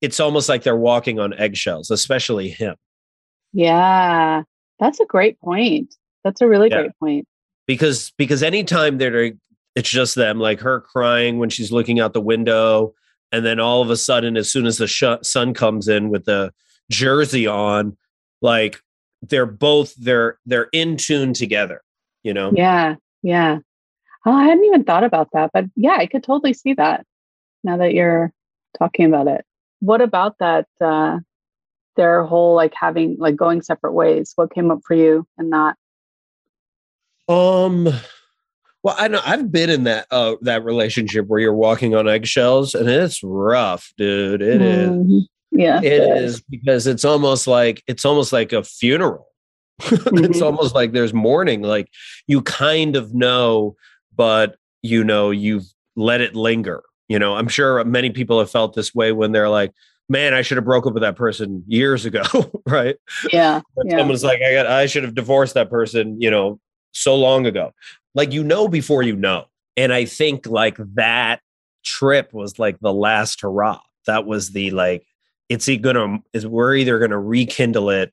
[0.00, 2.76] it's almost like they're walking on eggshells, especially him.
[3.52, 4.42] yeah
[4.78, 6.82] that's a great point that's a really Yeah.
[6.82, 7.26] great point
[7.66, 9.32] Because because anytime they're
[9.76, 12.92] it's just them, like her crying when she's looking out the window,
[13.30, 16.24] and then all of a sudden, as soon as the sh- sun comes in with
[16.24, 16.52] the
[16.90, 17.96] jersey on,
[18.42, 18.80] like
[19.22, 21.82] they're both they're they're in tune together.
[22.24, 23.58] You know, yeah yeah
[24.26, 27.04] oh, i hadn't even thought about that but yeah i could totally see that
[27.64, 28.32] now that you're
[28.78, 29.44] talking about it
[29.80, 31.18] what about that uh
[31.96, 35.76] their whole like having like going separate ways what came up for you in that
[37.28, 37.88] Um.
[38.82, 42.74] Well, I know I've been in that uh that relationship where you're walking on eggshells,
[42.74, 44.40] and it's rough, dude.
[44.40, 44.90] It is.
[44.90, 45.26] Mhm.
[45.52, 49.26] yeah It is because it's almost like it's almost like a funeral.
[49.80, 50.42] it's Mhm.
[50.42, 51.60] almost like there's mourning.
[51.62, 51.88] Like
[52.26, 53.76] you kind of know,
[54.20, 55.64] but you know you've
[55.96, 56.82] let it linger.
[57.08, 59.72] You know, I'm sure many people have felt this way when they're like,
[60.10, 62.22] "Man, I should have broke up with that person years ago."
[62.66, 62.96] right?
[63.32, 66.60] yeah yeah someone's like, "I got, I should have divorced that person," you know,
[66.92, 67.72] so long ago.
[68.14, 71.40] Like you know before you know, and I think like that
[71.82, 73.80] trip was like the last hurrah.
[74.04, 75.06] That was the like,
[75.48, 78.12] it's gonna is we're either gonna rekindle it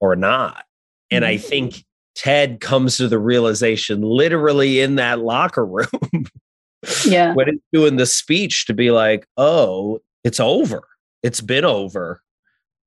[0.00, 0.64] or not.
[1.08, 1.40] And I Mhm.
[1.44, 1.84] think
[2.20, 5.86] Ted comes to the realization literally in that locker room
[7.06, 10.82] yeah when it's doing the speech to be like, oh, it's over.
[11.22, 12.20] It's been over.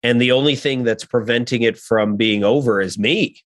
[0.03, 3.37] And the only thing that's preventing it from being over is me.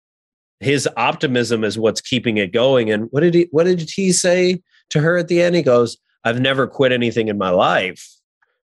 [0.59, 2.91] His optimism is what's keeping it going.
[2.91, 5.55] And what did he what did he say to her at the end?
[5.55, 8.05] He goes, I've never quit anything in my life.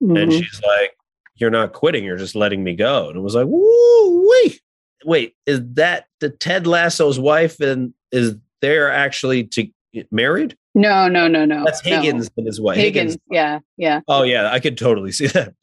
[0.02, 0.32] And Mhm.
[0.32, 0.92] she's like,
[1.38, 3.08] You're not quitting, you're just letting me go.
[3.10, 4.62] And it was like, woo wait.
[5.06, 9.68] Wait, is that the Ted Lasso's wife and is they're actually to
[10.12, 10.56] married?
[10.76, 11.96] no no no no That's no.
[11.96, 12.78] Higgins and his wife.
[12.78, 13.18] higgins, Higgins.
[13.32, 15.54] yeah yeah Oh yeah, I could totally see that.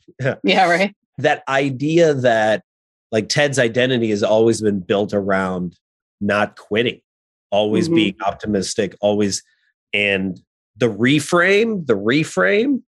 [0.42, 2.62] yeah right That idea that
[3.12, 5.77] like Ted's identity has always been built around
[6.20, 7.01] not quitting,
[7.51, 7.94] always Mhm.
[7.94, 9.42] being optimistic, always
[9.92, 10.40] and
[10.77, 12.83] the reframe, the reframe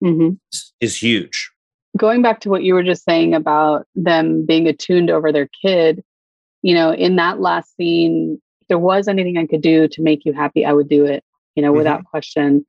[0.00, 1.50] hmm is- is huge.
[1.98, 6.02] Going back to what you were just saying about them being attuned over their kid,
[6.62, 10.24] you know, in that last scene, if there was anything I could do to make
[10.24, 12.64] you happy, I would do it, you know, without question.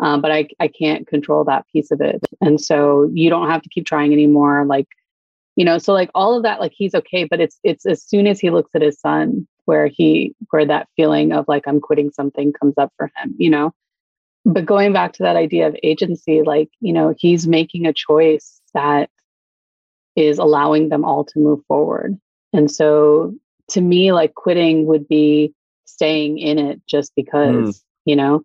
[0.00, 2.20] Um, but I, I can't control that piece of it.
[2.40, 4.64] And so you don't have to keep trying anymore.
[4.64, 4.88] Like,
[5.56, 8.26] you know, so like all of that, like he's okay, but it's it's as soon
[8.26, 12.10] as he looks at his son where he where that feeling of like I'm quitting
[12.10, 13.72] something comes up for him, you know.
[14.46, 18.59] But going back to that idea of agency, like, you know, he's making a choice
[18.74, 19.10] that
[20.16, 22.18] is allowing them all to move forward.
[22.52, 23.34] And so
[23.68, 25.54] to me, like quitting would be
[25.84, 28.42] staying in it just because, you know,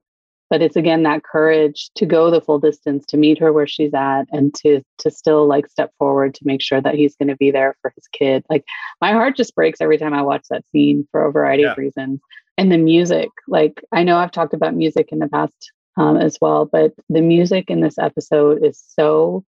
[0.49, 3.93] but it's again that courage to go the full distance to meet her where she's
[3.93, 7.35] at and to to still like step forward to make sure that he's going to
[7.35, 8.45] be there for his kid.
[8.49, 8.63] Like
[9.01, 12.19] my heart just breaks every time I watch that scene for a variety of reasons.
[12.57, 16.37] And the music, like I know I've talked about music in the past um, as
[16.39, 19.43] well, but the music in this episode is so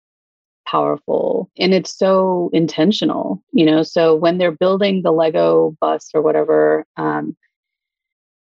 [0.67, 6.23] powerful and it's so intentional you know so when they're building the lego bus or
[6.23, 7.37] whatever um,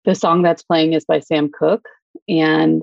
[0.05, 1.89] the song that's playing is by sam cooke
[2.29, 2.83] and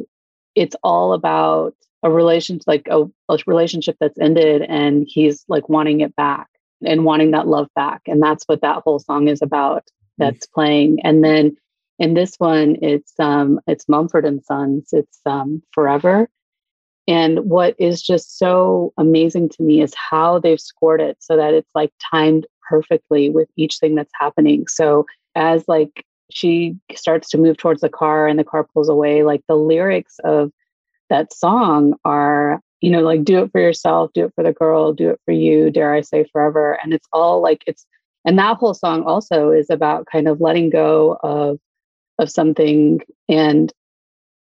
[0.55, 6.01] it's all about a relationship like a, a relationship that's ended and he's like wanting
[6.01, 6.47] it back
[6.85, 9.83] and wanting that love back and that's what that whole song is about
[10.17, 11.55] that's playing and then
[11.99, 14.89] in this one, it's um, it's Mumford and Sons.
[14.91, 16.29] It's um, Forever.
[17.07, 21.53] And what is just so amazing to me is how they've scored it so that
[21.53, 24.67] it's like timed perfectly with each thing that's happening.
[24.67, 29.23] So as like she starts to move towards the car and the car pulls away,
[29.23, 30.51] like the lyrics of
[31.09, 34.91] that song are, you know, like do it for yourself, do it for the girl,
[34.91, 36.77] do it for you, dare I say forever.
[36.83, 37.85] And it's all like it's
[38.25, 41.59] and that whole song also is about kind of letting go of
[42.19, 43.71] of something and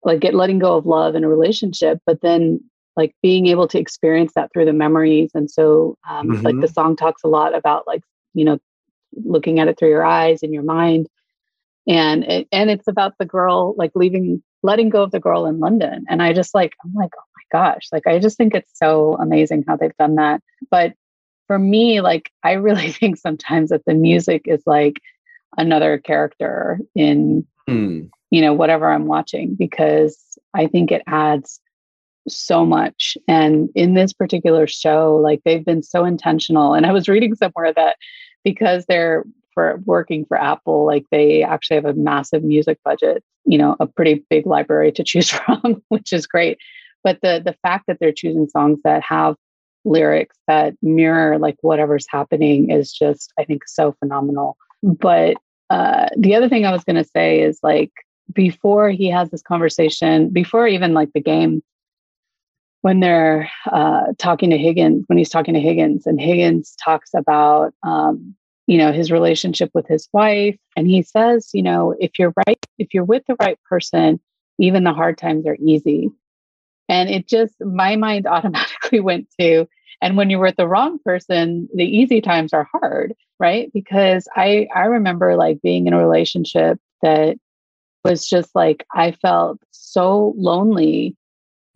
[0.05, 2.61] like get letting go of love in a relationship, but then
[2.97, 5.31] like being able to experience that through the memories.
[5.35, 6.43] And so, um, mm-hmm.
[6.43, 8.03] like the song talks a lot about like
[8.35, 8.59] you know
[9.25, 11.09] looking at it through your eyes and your mind,
[11.89, 15.59] and it, and it's about the girl like leaving, letting go of the girl in
[15.59, 16.05] London.
[16.09, 19.17] And I just like I'm like oh my gosh, like I just think it's so
[19.21, 20.43] amazing how they've done that.
[20.71, 20.93] But
[21.47, 25.01] for me, like I really think sometimes that the music is like
[25.57, 31.61] another character in mm you know, whatever I'm watching, because I think it adds
[32.27, 33.17] so much.
[33.29, 36.75] And in this particular show, like they've been so intentional.
[36.75, 37.97] And I was reading somewhere that
[38.43, 43.57] because they're for working for Apple, like they actually have a massive music budget, you
[43.57, 46.59] know, a pretty big library to choose from, which is great.
[47.05, 49.37] But the the fact that they're choosing songs that have
[49.85, 54.57] lyrics that mirror like whatever's happening is just, I think, so phenomenal.
[54.83, 55.37] But
[55.71, 57.93] uh, the other thing I was going to say is like
[58.33, 61.63] before he has this conversation, before even like the game,
[62.83, 67.73] when they're uh, talking to Higgins, when he's talking to Higgins, and Higgins talks about,
[67.83, 68.35] um,
[68.67, 72.59] you know, his relationship with his wife, and he says, you know, if you're right,
[72.79, 74.21] if you're with the right person,
[74.59, 76.11] even the hard times are easy.
[76.89, 79.67] And it just, my mind automatically went to,
[80.03, 83.73] and when you're with the wrong person, the easy times are hard, right?
[83.73, 87.39] Because I I remember like being in a relationship that
[88.05, 91.17] was just like I felt so lonely.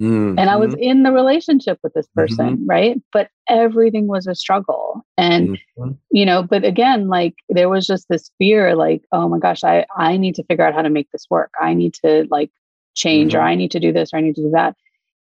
[0.01, 0.39] Mm-hmm.
[0.39, 0.83] And I was mm-hmm.
[0.83, 2.67] in the relationship with this person, mm-hmm.
[2.67, 3.03] right?
[3.13, 5.05] But everything was a struggle.
[5.17, 5.93] And mm-hmm.
[6.13, 9.87] you know, but again, like there was just this fear like, oh my gosh, I
[9.97, 11.51] I need to figure out how to make this work.
[11.61, 12.51] I need to like
[12.95, 13.49] change or mm-hmm.
[13.49, 14.77] I need to do this or I need to do that.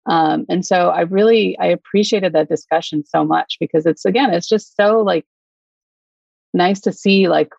[0.05, 4.47] Um, and so I really I appreciated that discussion so much because it's again, it's
[4.47, 5.25] just so like
[6.53, 7.53] nice to see like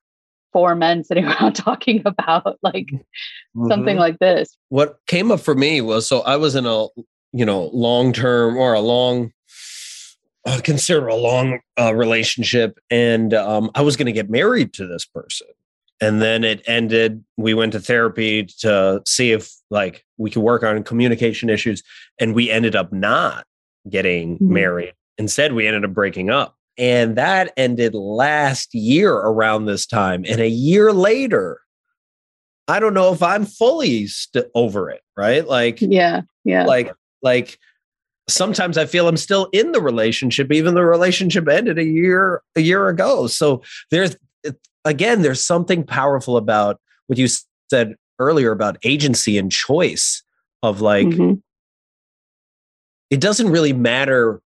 [0.53, 3.69] four men sitting around talking about like mm-hmm.
[3.69, 4.57] something like this.
[4.69, 6.87] What came up for me was so I was in a
[7.33, 9.33] you know long term or a long
[10.47, 14.87] uh, consider a long uh, relationship, and um, I was going to get married to
[14.87, 15.47] this person,
[16.01, 17.25] and then it ended.
[17.37, 21.83] We went to therapy to see if like we could work on communication issues,
[22.19, 23.47] and we ended up not
[23.91, 24.53] getting mm-hmm.
[24.53, 24.95] married.
[25.19, 26.57] Instead, we ended up breaking up.
[26.79, 30.25] And that ended last year around this time.
[30.29, 31.61] And a year later,
[32.69, 35.47] I don't know if I'm fully st- over it, right?
[35.47, 36.65] Like, yeah, yeah.
[36.65, 37.59] Like, like
[38.29, 42.61] sometimes I feel I'm still in the relationship, even the relationship ended a year a
[42.61, 43.27] year ago.
[43.27, 44.17] So there's
[44.85, 47.27] again, there's something powerful about what you
[47.71, 50.23] said earlier about agency and choice
[50.63, 51.35] of like mm-hmm.
[53.11, 54.41] it doesn't really matter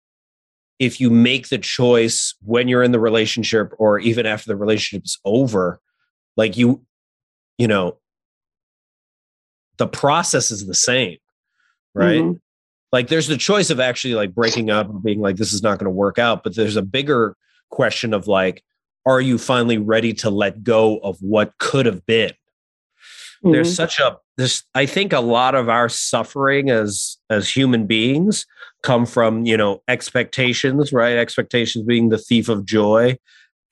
[0.82, 5.20] if you make the choice when you're in the relationship or even after the relationship's
[5.24, 5.80] over
[6.36, 6.82] like you
[7.60, 7.98] you know
[9.78, 11.18] the process is the same
[11.94, 12.38] right mm-hmm.
[12.92, 15.78] like there's the choice of actually like breaking up and being like this is not
[15.78, 17.38] going to work out but there's a bigger
[17.70, 18.64] question of like
[19.06, 23.52] are you finally ready to let go of what could have been mm-hmm.
[23.52, 28.48] there's such a this i think a lot of our suffering as as human beings
[28.84, 31.18] come from you know expectations right?
[31.18, 33.18] Expectations being the thief of joy.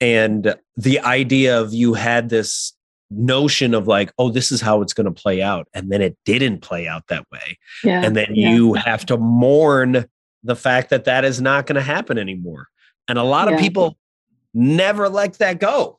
[0.00, 2.72] And the idea of you had this
[3.12, 5.68] notion of like oh this is how it's going to play out.
[5.74, 7.58] And then it didn't play out that way.
[7.84, 8.52] Yeah, and then yeah.
[8.52, 10.06] you have to mourn
[10.42, 12.68] the fact that that is not going to happen anymore.
[13.08, 13.54] And a lot yeah.
[13.54, 13.98] of people
[14.54, 15.98] never let that go.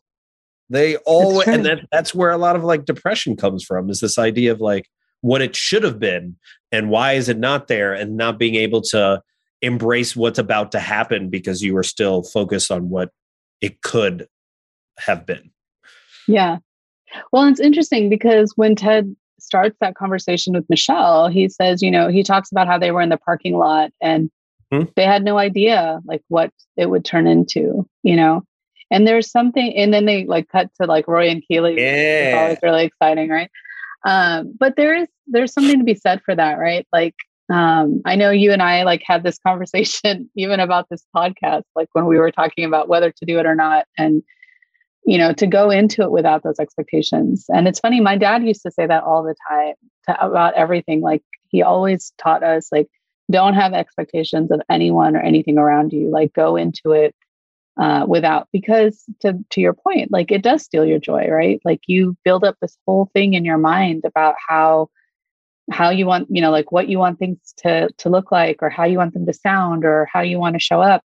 [0.70, 4.18] They always and that, that's where a lot of like depression comes from is this
[4.18, 6.38] idea of like what it should have been
[6.72, 9.22] and why is it not there and not being able to
[9.62, 13.12] embrace what's about to happen because you are still focused on what
[13.62, 14.28] it could
[14.98, 15.52] have been.
[16.28, 16.58] Yeah.
[17.32, 22.08] Well, it's interesting because when Ted starts that conversation with Michelle, he says, you know,
[22.08, 24.30] he talks about how they were in the parking lot and
[24.72, 24.84] hmm?
[24.96, 28.44] they had no idea like what it would turn into, you know.
[28.90, 32.26] And there's something, and then they like cut to like Roy and keeley Yeah.
[32.26, 33.50] It's always really exciting, right?
[34.06, 36.88] Um, but there is there's something to be said for that, right?
[36.92, 37.16] Like
[37.52, 41.90] um, I know you and I like had this conversation even about this podcast, like
[41.94, 43.86] when we were talking about whether to do it or not.
[43.98, 44.24] And
[45.06, 47.46] you know, to go into it without those expectations.
[47.50, 49.74] And it's funny, my dad used to say that all the time
[50.08, 51.02] to, about everything.
[51.02, 52.88] Like he always taught us, like,
[53.32, 56.12] don't have expectations of anyone or anything around you.
[56.12, 57.16] Like go into it
[57.80, 61.60] uh, without, because to to your point, like it does steal your joy, right?
[61.64, 64.90] Like you build up this whole thing in your mind about how
[65.72, 68.70] how you want, you know, like what you want things to to look like, or
[68.70, 71.04] how you want them to sound, or how you want to show up.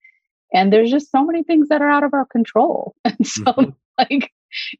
[0.54, 2.94] And there's just so many things that are out of our control.
[3.04, 4.30] And so mm-hmm like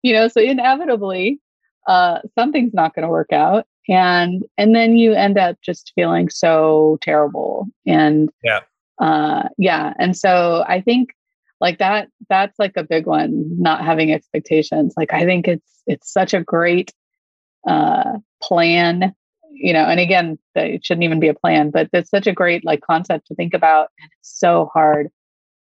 [0.03, 1.41] you know so inevitably
[1.87, 6.29] uh something's not going to work out and and then you end up just feeling
[6.29, 8.61] so terrible and yeah
[9.01, 11.11] uh yeah and so i think
[11.63, 14.93] like that that's like a big one not having expectations.
[14.97, 16.93] Like i think it's it's such a great
[17.67, 19.15] uh plan
[19.53, 22.65] you know and again it shouldn't even be a plan but it's such a great
[22.65, 25.09] like concept to think about and it's so hard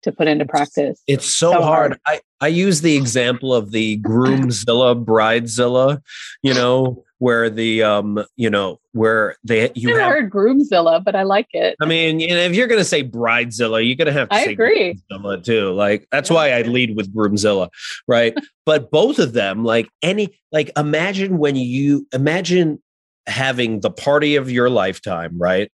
[0.04, 1.02] to put into practice.
[1.08, 2.00] It's so, so hard.
[2.06, 2.22] hard.
[2.42, 6.02] I, I use the example of the groomzilla, bridezilla,
[6.44, 11.16] you know, where the um, you know, where they you I've have heard groomzilla, but
[11.16, 11.76] I like it.
[11.82, 14.54] I mean, you know, if you're gonna say bridezilla, you're gonna have to I say
[14.54, 15.00] agree.
[15.12, 15.74] groomzilla too.
[15.74, 17.70] Like that's why I lead with groomzilla,
[18.08, 18.38] right?
[18.66, 22.82] but both of them, like any like imagine when you imagine
[23.26, 25.72] having the party of your lifetime, right?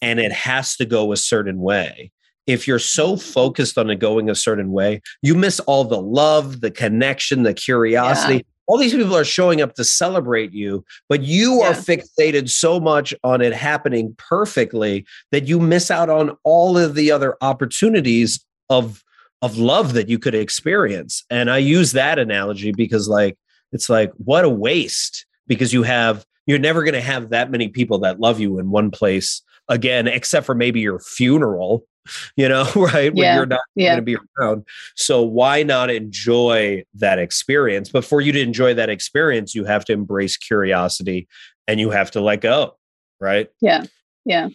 [0.00, 2.12] And it has to go a certain way
[2.46, 6.60] if you're so focused on it going a certain way, you miss all the love,
[6.60, 8.36] the connection, the curiosity.
[8.36, 8.40] Yeah.
[8.66, 11.68] All these people are showing up to celebrate you, but you yeah.
[11.68, 16.94] are fixated so much on it happening perfectly that you miss out on all of
[16.94, 19.02] the other opportunities of
[19.42, 21.22] of love that you could experience.
[21.28, 23.36] And I use that analogy because like
[23.72, 27.68] it's like what a waste because you have you're never going to have that many
[27.68, 31.84] people that love you in one place again except for maybe your funeral
[32.36, 33.12] you know, right?
[33.14, 33.36] When yeah.
[33.36, 33.88] you're not yeah.
[33.90, 34.64] going to be around.
[34.96, 37.88] So why not enjoy that experience?
[37.88, 41.28] But for you to enjoy that experience, you have to embrace curiosity
[41.66, 42.76] and you have to let go,
[43.20, 43.48] right?
[43.60, 43.84] Yeah.
[44.24, 44.48] Yeah.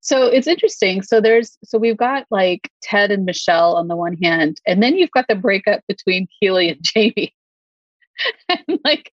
[0.00, 1.02] So it's interesting.
[1.02, 4.96] So there's so we've got like Ted and Michelle on the one hand, and then
[4.96, 7.34] you've got the breakup between Keeley and Jamie.
[8.48, 9.12] and like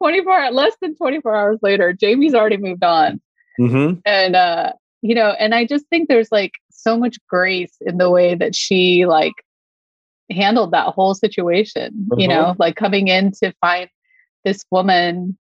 [0.00, 3.20] 24 less than 24 hours later, Jamie's already moved on.
[3.60, 4.00] Mm-hmm.
[4.04, 4.72] And uh
[5.06, 8.54] you know, and I just think there's like so much grace in the way that
[8.54, 9.32] she like
[10.30, 13.88] handled that whole situation, you know, like coming in to find
[14.44, 15.38] this woman,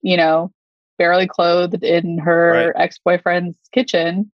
[0.00, 0.50] you know,
[0.98, 2.82] barely clothed in her right.
[2.82, 4.32] ex-boyfriend's kitchen.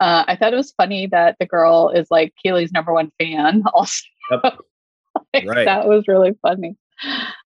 [0.00, 3.62] Uh, I thought it was funny that the girl is like Keeley's number one fan
[3.74, 4.02] also.
[4.30, 4.42] Yep.
[5.34, 5.64] like, right.
[5.66, 6.76] That was really funny.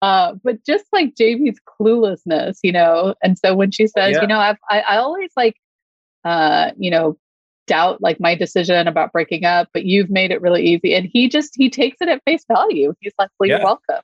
[0.01, 4.21] Uh, but just like Jamie's cluelessness, you know, and so when she says, yeah.
[4.21, 5.55] you know, I've, I, I always like
[6.23, 7.17] uh, you know,
[7.67, 10.93] doubt like my decision about breaking up, but you've made it really easy.
[10.95, 12.93] And he just he takes it at face value.
[12.99, 13.57] He's like, Well, yeah.
[13.57, 14.03] you're welcome.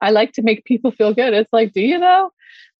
[0.00, 1.34] I like to make people feel good.
[1.34, 2.30] It's like, do you know?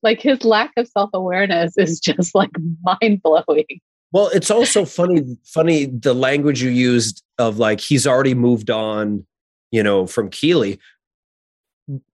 [0.02, 2.50] Like his lack of self-awareness is just like
[2.82, 3.80] mind blowing.
[4.12, 9.26] Well, it's also funny, funny the language you used of like he's already moved on,
[9.70, 10.80] you know, from Keeley.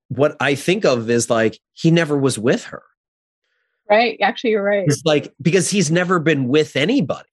[0.08, 2.82] What I think of is like he never was with her.
[3.88, 4.18] Right.
[4.20, 4.84] Actually, you're right.
[4.86, 7.28] It's like because he's never been with anybody.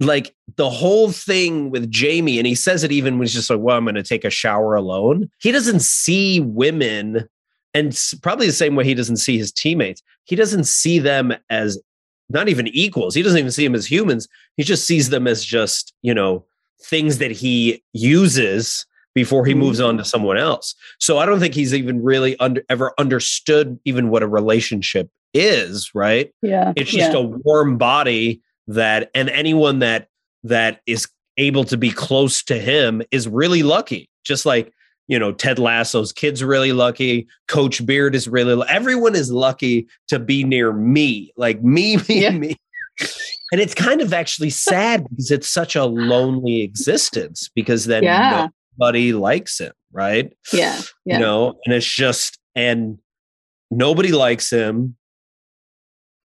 [0.00, 3.60] Like the whole thing with Jamie, and he says it even when he's just like,
[3.60, 5.30] Well, I'm going to take a shower alone.
[5.38, 7.28] He doesn't see women,
[7.72, 10.02] and probably the same way he doesn't see his teammates.
[10.24, 11.80] He doesn't see them as
[12.28, 13.14] not even equals.
[13.14, 14.28] He doesn't even see them as humans.
[14.56, 16.44] He just sees them as just, you know,
[16.82, 19.60] things that he uses before he mm-hmm.
[19.60, 20.74] moves on to someone else.
[20.98, 25.90] So I don't think he's even really under, ever understood even what a relationship is,
[25.94, 26.32] right?
[26.42, 26.72] Yeah.
[26.76, 27.18] It's just yeah.
[27.18, 30.08] a warm body that and anyone that
[30.44, 31.06] that is
[31.36, 34.08] able to be close to him is really lucky.
[34.24, 34.72] Just like,
[35.08, 39.86] you know, Ted Lasso's kids are really lucky, Coach Beard is really everyone is lucky
[40.08, 41.32] to be near me.
[41.36, 42.30] Like me, me, yeah.
[42.30, 42.56] me.
[43.52, 48.48] And it's kind of actually sad because it's such a lonely existence because then yeah.
[48.78, 50.32] nobody likes him, right?
[50.52, 50.80] Yeah.
[51.04, 51.14] yeah.
[51.14, 52.98] You know, and it's just and
[53.70, 54.96] nobody likes him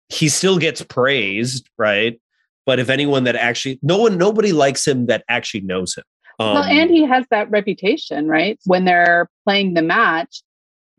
[0.08, 2.20] he still gets praised, right?
[2.66, 6.04] But if anyone that actually, no one, nobody likes him that actually knows him.
[6.38, 8.58] Um, well, and he has that reputation, right?
[8.64, 10.42] When they're playing the match,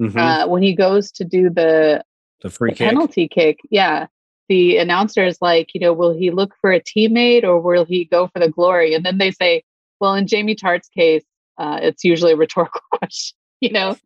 [0.02, 0.18] mm-hmm.
[0.18, 2.04] uh, when he goes to do the
[2.42, 2.88] the free the kick.
[2.90, 4.08] penalty kick, yeah,
[4.50, 8.04] the announcer is like, you know, will he look for a teammate or will he
[8.04, 8.94] go for the glory?
[8.94, 9.64] And then they say,
[10.00, 11.24] well, in Jamie Tartt's case,
[11.58, 13.36] uh, it's usually a rhetorical question.
[13.62, 14.02] You know, it's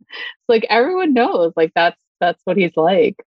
[0.50, 3.24] like everyone knows, like that's that's what he's like.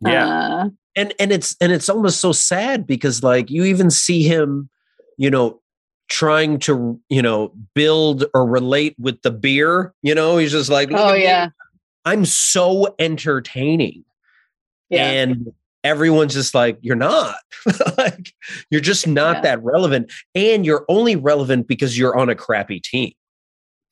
[0.00, 0.26] Yeah.
[0.26, 4.70] Uh, and and it's and it's almost so sad because like you even see him
[5.18, 5.60] you know
[6.08, 9.94] trying to, you know, build or relate with the beer.
[10.02, 11.52] You know, he's just like, oh yeah, me.
[12.04, 14.04] I'm so entertaining,
[14.88, 15.10] yeah.
[15.10, 15.52] and
[15.84, 17.36] everyone's just like, you're not,
[17.98, 18.32] like,
[18.70, 19.42] you're just not yeah.
[19.42, 23.12] that relevant, and you're only relevant because you're on a crappy team.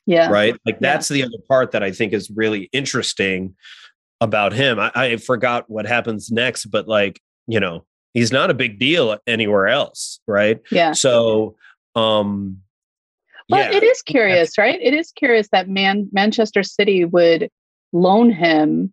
[0.07, 0.29] Yeah.
[0.29, 0.55] Right.
[0.67, 1.15] Like that's yeah.
[1.15, 3.55] the other part that I think is really interesting
[4.25, 4.81] about him.
[4.81, 9.19] I, I forgot what happens next, but like, you know, he's not a big deal
[9.27, 10.19] anywhere else.
[10.27, 10.61] Right.
[10.71, 10.93] Yeah.
[10.93, 11.57] So,
[11.95, 12.61] um,
[13.51, 13.77] well, yeah.
[13.77, 14.81] it is curious, right?
[14.81, 17.51] It is curious that Man Manchester City would
[17.93, 18.93] loan him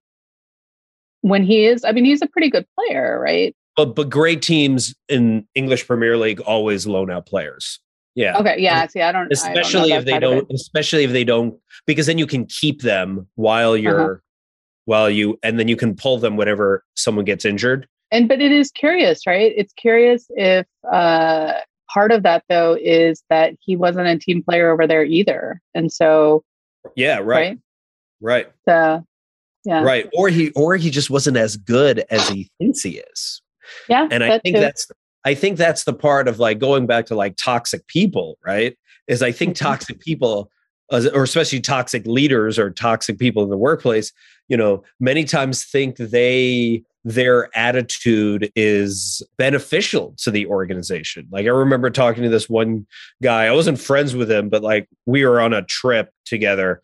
[1.22, 1.86] when he is.
[1.86, 3.56] I mean, he's a pretty good player, right?
[3.78, 7.80] But but great teams in English Premier League always loan out players.
[8.14, 8.38] Yeah.
[8.40, 8.58] Okay.
[8.60, 8.86] Yeah.
[8.88, 9.32] See, I don't.
[9.32, 10.52] Especially I don't if they don't.
[10.52, 11.58] Especially if they don't,
[11.88, 13.82] because then you can keep them while uh-huh.
[13.82, 14.22] you're, uh-huh.
[14.86, 17.88] While you, and then you can pull them whenever someone gets injured.
[18.12, 19.54] And but it is curious, right?
[19.56, 21.54] It's curious if uh
[21.94, 25.92] part of that though is that he wasn't a team player over there either, and
[25.92, 26.44] so.
[26.96, 27.18] Yeah.
[27.18, 27.26] Right.
[27.26, 27.58] Right.
[28.22, 28.52] right.
[28.68, 29.06] So,
[29.66, 29.84] yeah.
[29.84, 30.10] Right.
[30.18, 33.42] Or he, or he just wasn't as good as he thinks he is.
[33.88, 34.08] Yeah.
[34.10, 34.62] And I think too.
[34.62, 34.88] that's
[35.24, 38.78] I think that's the part of like going back to like toxic people, right?
[39.08, 39.66] Is I think mm-hmm.
[39.66, 40.50] toxic people,
[40.92, 44.12] or especially toxic leaders or toxic people in the workplace,
[44.48, 51.28] you know, many times think they their attitude is beneficial to the organization.
[51.32, 52.86] Like I remember talking to this one
[53.24, 56.82] guy, I wasn't friends with him, but like we were on a trip together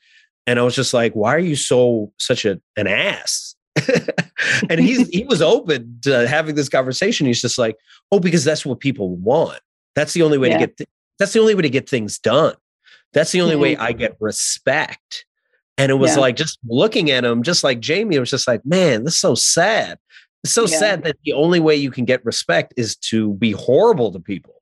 [0.47, 3.55] and I was just like, why are you so such a, an ass?
[4.70, 7.28] and he's he was open to having this conversation.
[7.28, 7.78] He's just like,
[8.12, 9.60] oh, because that's what people want.
[9.93, 10.58] That's the only way yeah.
[10.58, 10.78] to get.
[10.78, 10.89] Th-
[11.20, 12.55] that's the only way to get things done.
[13.14, 13.62] That's the only mm-hmm.
[13.62, 15.26] way I get respect.
[15.78, 16.22] And it was yeah.
[16.22, 19.20] like just looking at him, just like Jamie, it was just like, man, this is
[19.20, 19.99] so sad.
[20.43, 20.78] It's so yeah.
[20.78, 24.55] sad that the only way you can get respect is to be horrible to people.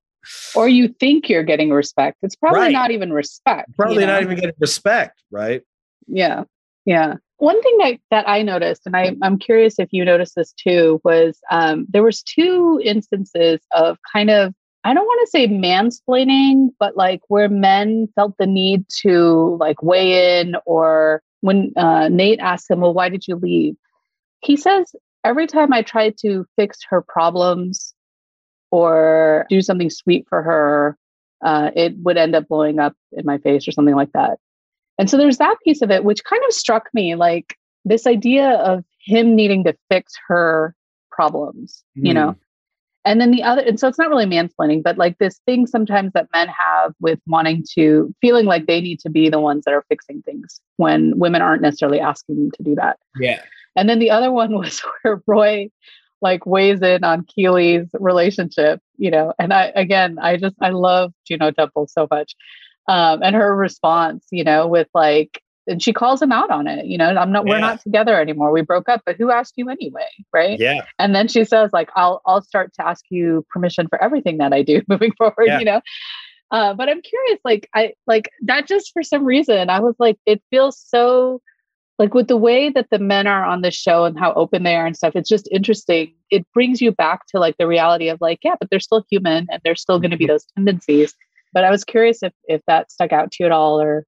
[0.56, 2.18] Or you think you're getting respect.
[2.22, 2.72] It's probably right.
[2.72, 3.76] not even respect.
[3.78, 4.14] Probably you know?
[4.14, 5.62] not even getting respect, right?
[6.08, 6.44] Yeah.
[6.86, 7.16] Yeah.
[7.38, 11.02] One thing that, that I noticed, and I, I'm curious if you noticed this too,
[11.04, 14.54] was um, there was two instances of kind of
[14.86, 19.82] I don't want to say mansplaining, but like where men felt the need to like
[19.82, 23.76] weigh in, or when uh, Nate asked him, "Well, why did you leave?"
[24.42, 27.96] He says, "Every time I tried to fix her problems
[28.70, 30.98] or do something sweet for her,
[31.44, 34.38] uh, it would end up blowing up in my face or something like that."
[35.00, 38.52] And so there's that piece of it, which kind of struck me like this idea
[38.52, 40.76] of him needing to fix her
[41.10, 42.08] problems, mm.
[42.08, 42.36] you know?
[43.06, 46.12] And then the other, and so it's not really mansplaining, but like this thing sometimes
[46.14, 49.74] that men have with wanting to, feeling like they need to be the ones that
[49.76, 52.98] are fixing things when women aren't necessarily asking them to do that.
[53.20, 53.42] Yeah.
[53.76, 55.70] And then the other one was where Roy
[56.22, 61.14] like weighs in on Keeley's relationship, you know, and I, again, I just, I love
[61.28, 62.34] Juno Temple so much
[62.88, 66.86] um, and her response, you know, with like, and she calls him out on it.
[66.86, 67.46] You know, I'm not.
[67.46, 67.54] Yeah.
[67.54, 68.52] We're not together anymore.
[68.52, 69.02] We broke up.
[69.06, 70.60] But who asked you anyway, right?
[70.60, 70.86] Yeah.
[71.00, 74.54] And then she says, like, I'll I'll start to ask you permission for everything that
[74.54, 75.46] I do moving forward.
[75.46, 75.60] Yeah.
[75.60, 75.82] You know.
[76.52, 80.18] Uh, but I'm curious, like I like that just for some reason I was like,
[80.26, 81.42] it feels so
[81.98, 84.76] like with the way that the men are on the show and how open they
[84.76, 88.20] are and stuff it's just interesting it brings you back to like the reality of
[88.20, 90.34] like yeah but they're still human and there's still going to be mm-hmm.
[90.34, 91.16] those tendencies
[91.56, 94.06] but I was curious if if that stuck out to you at all or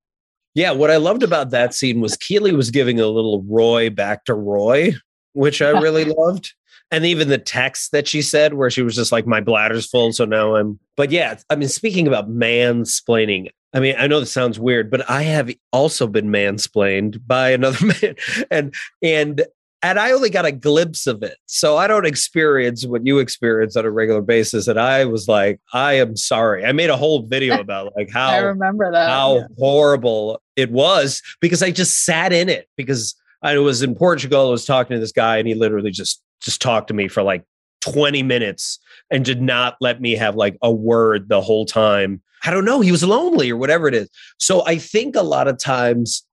[0.58, 4.26] yeah, what I loved about that scene was Keeley was giving a little Roy back
[4.26, 4.96] to Roy,
[5.34, 6.56] which I really loved.
[6.90, 10.12] And even the text that she said, where she was just like, my bladder's full.
[10.14, 14.32] So now I'm, but yeah, I mean, speaking about mansplaining, I mean, I know this
[14.32, 18.16] sounds weird, but I have also been mansplained by another man.
[18.50, 19.46] And, and
[19.84, 21.38] and I only got a glimpse of it.
[21.46, 24.68] So I don't experience what you experience on a regular basis.
[24.68, 26.66] And I was like, I am sorry.
[26.66, 29.48] I made a whole video about like how I remember that how yeah.
[29.60, 34.48] horrible it was because I just sat in it because I was in Portugal.
[34.48, 37.24] I was talking to this guy and he literally just just talked to me for
[37.24, 37.46] like
[37.82, 38.80] 20 minutes
[39.10, 42.22] and did not let me have like a word the whole time.
[42.44, 42.82] I don't know.
[42.82, 44.10] He was lonely or whatever it is.
[44.38, 46.24] So I think a lot of times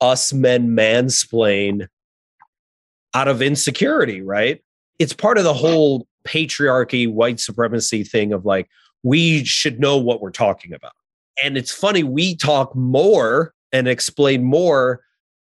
[0.00, 1.88] us men mansplain
[3.14, 4.62] out of insecurity, right?
[4.98, 8.68] It's part of the whole patriarchy, white supremacy thing of like,
[9.02, 10.92] we should know what we're talking about.
[11.42, 15.00] And it's funny, we talk more and explain more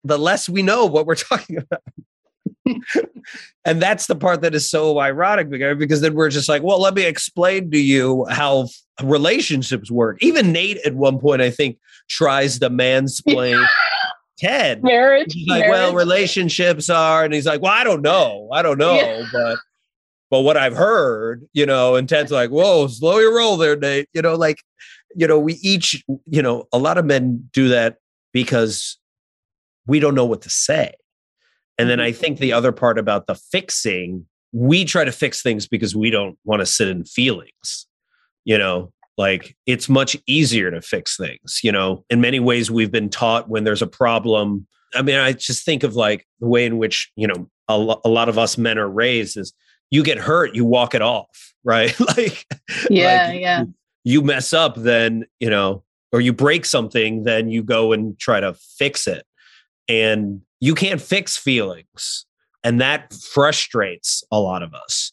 [0.04, 1.82] the less we know what we're talking about.
[3.66, 6.94] and that's the part that is so ironic because then we're just like, well, let
[6.94, 8.68] me explain to you how
[9.02, 10.18] relationships work.
[10.22, 11.78] Even Nate at one point, I think,
[12.10, 13.66] tries to mansplain
[14.38, 14.84] Ted.
[14.84, 15.34] Marriage.
[15.34, 15.72] He's like, marriage.
[15.72, 19.24] well, relationships are, and he's like, well, I don't know, I don't know, yeah.
[19.32, 19.60] but
[20.30, 24.10] but what I've heard, you know, and Ted's like, whoa, slow your roll there, Nate.
[24.14, 24.64] You know, like,
[25.16, 27.98] you know, we each, you know, a lot of men do that
[28.34, 28.98] because
[29.88, 30.94] we don't know what to say.
[31.78, 32.20] And then I Mm-hmm.
[32.22, 36.38] think the other part about the fixing, we try to fix things because we don't
[36.46, 37.88] want to sit in feelings.
[38.46, 41.62] You know, like it's much easier to fix things.
[41.64, 44.68] You know, in many ways, we've been taught when there's a problem.
[44.96, 48.02] I mean, I just think of like the way in which, you know, a, lo-
[48.06, 49.54] a lot of us men are raised is
[49.90, 51.98] you get hurt, you walk it off, right?
[52.00, 52.46] like,
[52.90, 53.62] Yeah, like, yeah.
[53.62, 58.18] You, you mess up, then, you know, or you break something, then you go and
[58.20, 59.26] try to fix it.
[59.90, 62.26] And you can't fix feelings.
[62.64, 65.12] And that frustrates a lot of us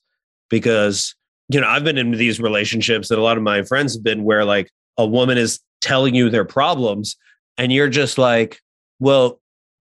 [0.49, 1.15] because,
[1.49, 4.23] you know, I've been in these relationships that a lot of my friends have been
[4.25, 7.17] where like a woman is telling you their problems
[7.59, 8.61] and you're just like,
[9.01, 9.41] well,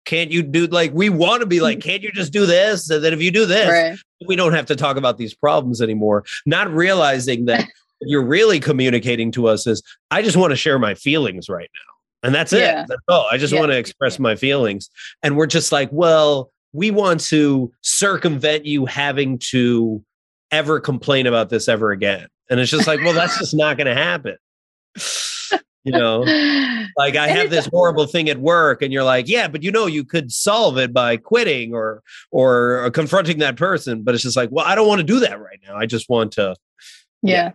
[0.05, 2.89] can't you do like we want to be like, can't you just do this?
[2.89, 3.99] And then if you do this, Right.
[4.27, 6.25] we don't have to talk about these problems anymore.
[6.47, 7.69] Not realizing that
[8.07, 12.27] you're really communicating to us is I just want to share my feelings right now.
[12.29, 12.83] And that's Yeah.
[12.83, 12.87] it.
[12.89, 13.27] That's all.
[13.31, 13.61] I just Yeah.
[13.61, 14.89] want to express my feelings.
[15.23, 20.03] And we're just like, well, we want to circumvent you having to
[20.51, 22.27] ever complain about this ever again.
[22.51, 24.37] And it's just like, well, that's just not going to happen.
[25.85, 26.21] You know,
[26.97, 29.87] like I have this horrible thing at work, and you're like, yeah, but you know,
[29.87, 34.03] you could solve it by quitting or or confronting that person.
[34.03, 35.77] But it's just like, well, I don't want to do that right now.
[35.77, 36.55] I just want to.
[37.23, 37.53] Yeah.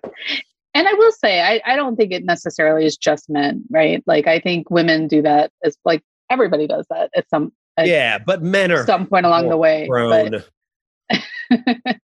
[0.73, 4.03] And I will say, I, I don't think it necessarily is just men, right?
[4.05, 8.19] Like, I think women do that as like everybody does that at some at Yeah,
[8.19, 9.87] but men are some point along the way.
[9.89, 10.45] But,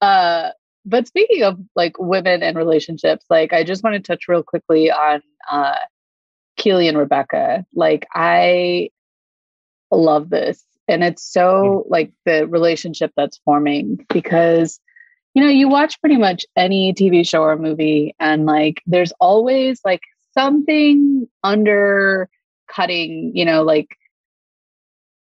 [0.00, 0.50] uh,
[0.84, 4.90] but speaking of like women and relationships, like I just want to touch real quickly
[4.90, 5.76] on uh,
[6.56, 7.66] Keeley and Rebecca.
[7.74, 8.90] Like I
[9.90, 14.80] love this, and it's so like the relationship that's forming because
[15.38, 19.80] you know you watch pretty much any TV show or movie, and like there's always
[19.84, 20.00] like
[20.34, 23.86] something undercutting, you know, like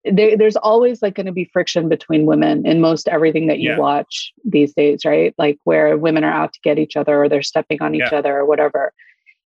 [0.05, 3.71] there, there's always like going to be friction between women in most everything that you
[3.71, 3.77] Yeah.
[3.79, 5.33] watch these days, right?
[5.39, 8.19] Like where women are out to get each other or they're stepping on each Yeah.
[8.19, 8.93] other or whatever.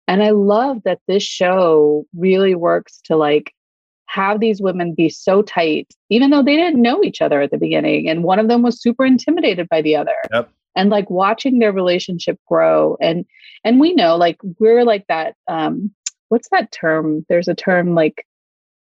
[0.08, 3.52] And I love that this show really works to like
[4.06, 7.58] have these women be so tight, even though they didn't know each other at the
[7.58, 8.08] beginning.
[8.08, 10.16] And one of them was super intimidated by the other.
[10.32, 10.50] Yep.
[10.76, 12.96] And like watching their relationship grow.
[13.00, 13.24] And
[13.64, 15.90] and we know like we're like that um
[16.28, 17.24] what's that term?
[17.28, 18.26] There's a term like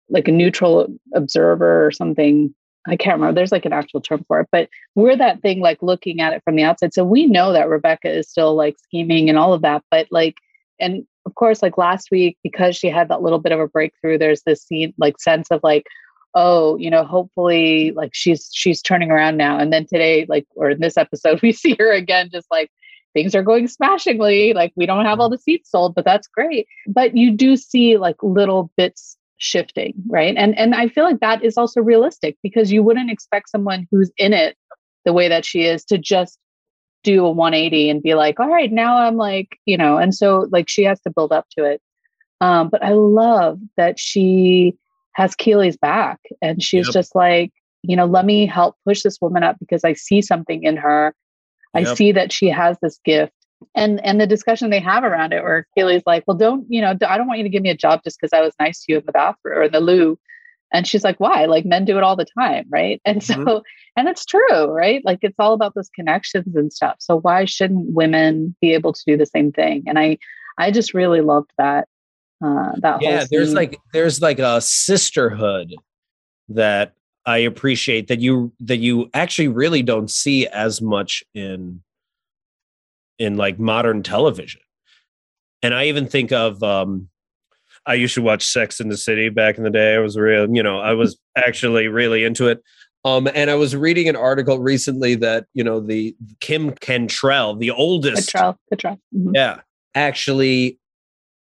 [0.09, 2.55] like a neutral observer or something.
[2.87, 3.35] I can't remember.
[3.35, 6.43] There's like an actual term for it, but we're that thing like looking at it
[6.45, 6.93] from the outside.
[6.93, 9.83] So we know that Rebecca is still like scheming and all of that.
[9.91, 10.35] But like,
[10.79, 14.19] and of course, like last week, because she had that little bit of a breakthrough,
[14.19, 15.87] there's this scene like sense of like,
[16.35, 19.59] oh, you know, hopefully like she's she's turning around now.
[19.59, 22.71] And then today, like, or in this episode, we see her again, just like
[23.15, 24.53] things are going smashingly.
[24.53, 26.67] Like we don't have all the seats sold, but that's great.
[26.87, 31.43] But you do see like little bits shifting right and and i feel like that
[31.45, 34.57] is also realistic because you wouldn't expect someone who's in it
[35.05, 36.39] the way that she is to just
[37.03, 40.47] do a 180 and be like all right now i'm like you know and so
[40.51, 41.83] like she has to build up to it
[42.41, 44.75] um but i love that she
[45.15, 46.95] has keeley's back and she's Yep.
[46.95, 47.53] just like
[47.83, 51.15] you know let me help push this woman up because i see something in her
[51.75, 51.97] i Yep.
[51.97, 53.33] see that she has this gift
[53.75, 56.95] and and the discussion they have around it where Keeley's like, well, don't, you know,
[57.07, 58.93] I don't want you to give me a job just because I was nice to
[58.93, 60.19] you in the bathroom or in the loo.
[60.73, 61.45] And she's like, why?
[61.45, 63.01] Like men do it all the time, right?
[63.05, 63.63] And so, Mhm.
[63.97, 65.05] and it's true, right?
[65.05, 66.97] Like it's all about those connections and stuff.
[66.99, 69.85] So why shouldn't women be able to do the same thing?
[69.87, 70.19] And I,
[70.59, 71.89] I just really loved that.
[72.45, 75.75] Uh, that yeah there's like there's like a sisterhood
[76.51, 76.93] that
[77.25, 81.81] i appreciate that you that you actually really don't see as much in
[83.19, 84.61] in like modern television
[85.63, 87.09] and i even think of um
[87.87, 90.47] i used to watch sex in the city back in the day i was real
[90.55, 92.63] you know i was actually really into it
[93.07, 97.71] um and i was reading an article recently that you know the Kim Cattrall the
[97.71, 99.01] oldest Petrel, Petrel.
[99.15, 99.31] Mhm.
[99.35, 99.61] yeah,
[99.95, 100.79] actually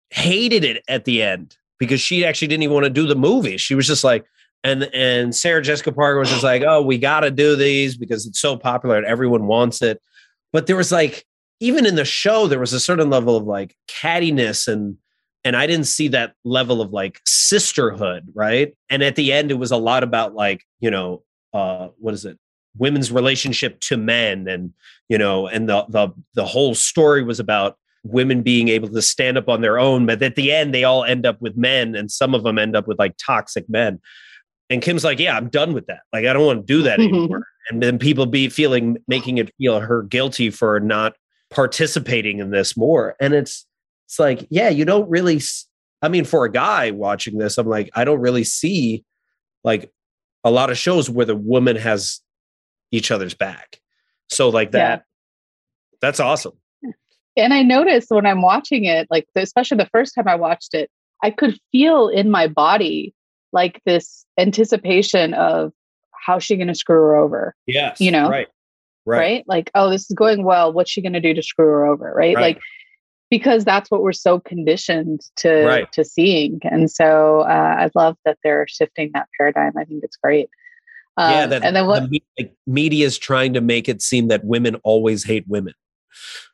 [0.09, 3.57] hated it at the end because she actually didn't even want to do the movie.
[3.57, 4.25] She was just like,
[4.63, 8.25] and and Sarah Jessica Parker was just like, oh, we got to do these because
[8.25, 10.01] it's so popular and everyone wants it.
[10.51, 11.25] But there was like,
[11.59, 14.97] even in the show, there was a certain level of like cattiness and
[15.43, 18.75] and I didn't see that level of like sisterhood, right?
[18.89, 22.25] And at the end, it was a lot about like, you know, uh, what is
[22.25, 22.37] it?
[22.77, 24.73] Women's relationship to men, and
[25.07, 27.77] you know, and the the the whole story was about
[28.11, 31.03] women being able to stand up on their own, but at the end, they all
[31.03, 33.99] end up with men, and some of them end up with like toxic men.
[34.69, 36.01] And Kim's like, "Yeah, I'm done with that.
[36.11, 37.15] Like, I don't want to do that mm-hmm.
[37.15, 41.13] anymore." and then people be feeling making it feel her guilty for not
[41.49, 43.65] participating in this more and it's
[44.05, 45.39] it's like yeah you don't really
[46.01, 49.03] i mean for a guy watching this i'm like i don't really see
[49.63, 49.91] like
[50.43, 52.19] a lot of shows where the woman has
[52.91, 53.79] each other's back
[54.29, 55.03] so like that yeah.
[56.01, 56.53] that's awesome
[57.37, 60.89] and i noticed when i'm watching it like especially the first time i watched it
[61.23, 63.13] i could feel in my body
[63.53, 65.71] like this anticipation of
[66.25, 68.47] how's she going to screw her over yes you know right
[69.05, 69.43] right, right?
[69.47, 72.13] like oh this is going well what's she going to do to screw her over
[72.15, 72.35] right?
[72.35, 72.41] right?
[72.41, 72.59] like
[73.29, 75.91] because that's what we're so conditioned to right.
[75.91, 80.17] to seeing and so uh, i love that they're shifting that paradigm i think it's
[80.17, 80.49] great
[81.17, 84.27] um, yeah that, and then what the like, media is trying to make it seem
[84.27, 85.73] that women always hate women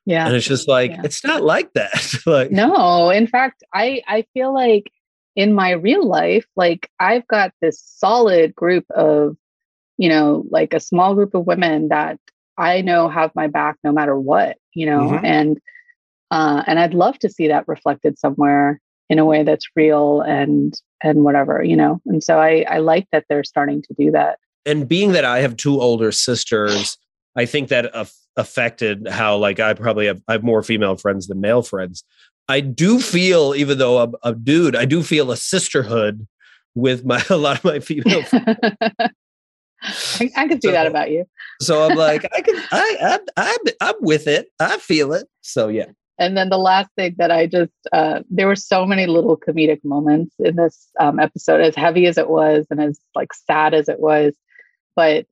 [0.06, 1.02] yeah and it's just like yeah.
[1.04, 1.94] it's not like that
[2.26, 4.92] like no in fact i i feel like
[5.36, 9.36] in my real life like i've got this solid group of
[9.98, 12.20] you know like a small group of women that
[12.58, 15.26] i know have my back no matter what you know mm-hmm.
[15.26, 15.60] and
[16.32, 20.80] uh, and i'd love to see that reflected somewhere in a way that's real and
[21.04, 24.40] and whatever you know and so i i like that they're starting to do that
[24.66, 26.98] and being that i have two older sisters
[27.36, 27.94] i think that
[28.38, 32.04] affected how like i probably have i have more female friends than male friends
[32.48, 36.28] i do feel even though i'm a dude i do feel a sisterhood
[36.76, 38.58] with my a lot of my female friends
[39.84, 41.26] I, I can see so, that about you.
[41.62, 44.48] so I'm like, I can, I, I, I'm, I'm with it.
[44.60, 45.28] I feel it.
[45.42, 45.88] So yeah.
[46.20, 49.84] And then the last thing that I just, uh, there were so many little comedic
[49.84, 53.90] moments in this um, episode, as heavy as it was and as like sad as
[53.90, 54.36] it was.
[54.96, 55.26] But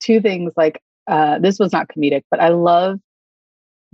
[0.00, 3.00] two things like uh, this was not comedic, but I love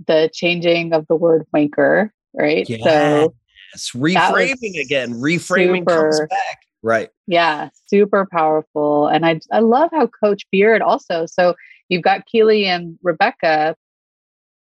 [0.05, 2.69] the changing of the word wanker, right?
[2.69, 2.83] Yeah.
[2.83, 3.35] So
[3.73, 5.13] it's reframing again.
[5.13, 6.59] Reframing super, comes back.
[6.83, 7.09] Right.
[7.27, 9.07] Yeah, super powerful.
[9.07, 11.25] And I I love how Coach Beard also.
[11.25, 11.55] So
[11.89, 13.75] you've got Keeley and Rebecca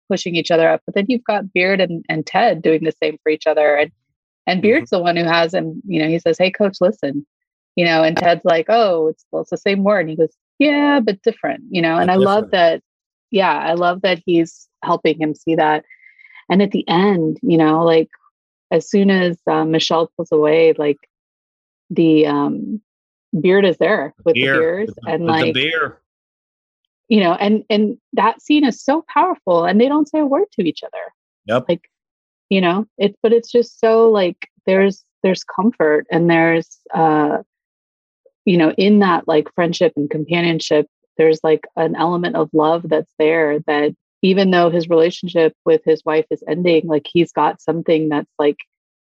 [0.08, 3.16] pushing each other up, but then you've got Beard and, and Ted doing the same
[3.22, 3.76] for each other.
[3.76, 3.92] And
[4.46, 4.60] and.
[4.60, 4.96] Beard's mm-hmm.
[4.96, 7.26] the one who has him, you know, he says, Hey coach, listen.
[7.76, 10.00] You know, and Ted's like, Oh, it's well, it's the same word.
[10.00, 12.24] And he goes, Yeah, but different, you know, and but I different.
[12.24, 12.82] love that.
[13.30, 15.84] Yeah, I love that he's helping him see that.
[16.50, 18.10] And at the end, you know, like
[18.70, 20.98] as soon as uh, Michelle pulls away, like
[21.88, 22.82] the um,
[23.40, 24.52] beard is there with beer.
[24.52, 26.00] the beers and like beer.
[27.08, 30.46] You know, and and that scene is so powerful, and they don't say a word
[30.52, 31.02] to each other.
[31.46, 31.64] Yep.
[31.68, 31.90] Like,
[32.50, 37.38] you know, it's but it's just so like there's there's comfort and there's uh
[38.44, 40.86] you know in that like friendship and companionship
[41.16, 46.02] there's like an element of love that's there that even though his relationship with his
[46.04, 48.58] wife is ending like he's got something that's like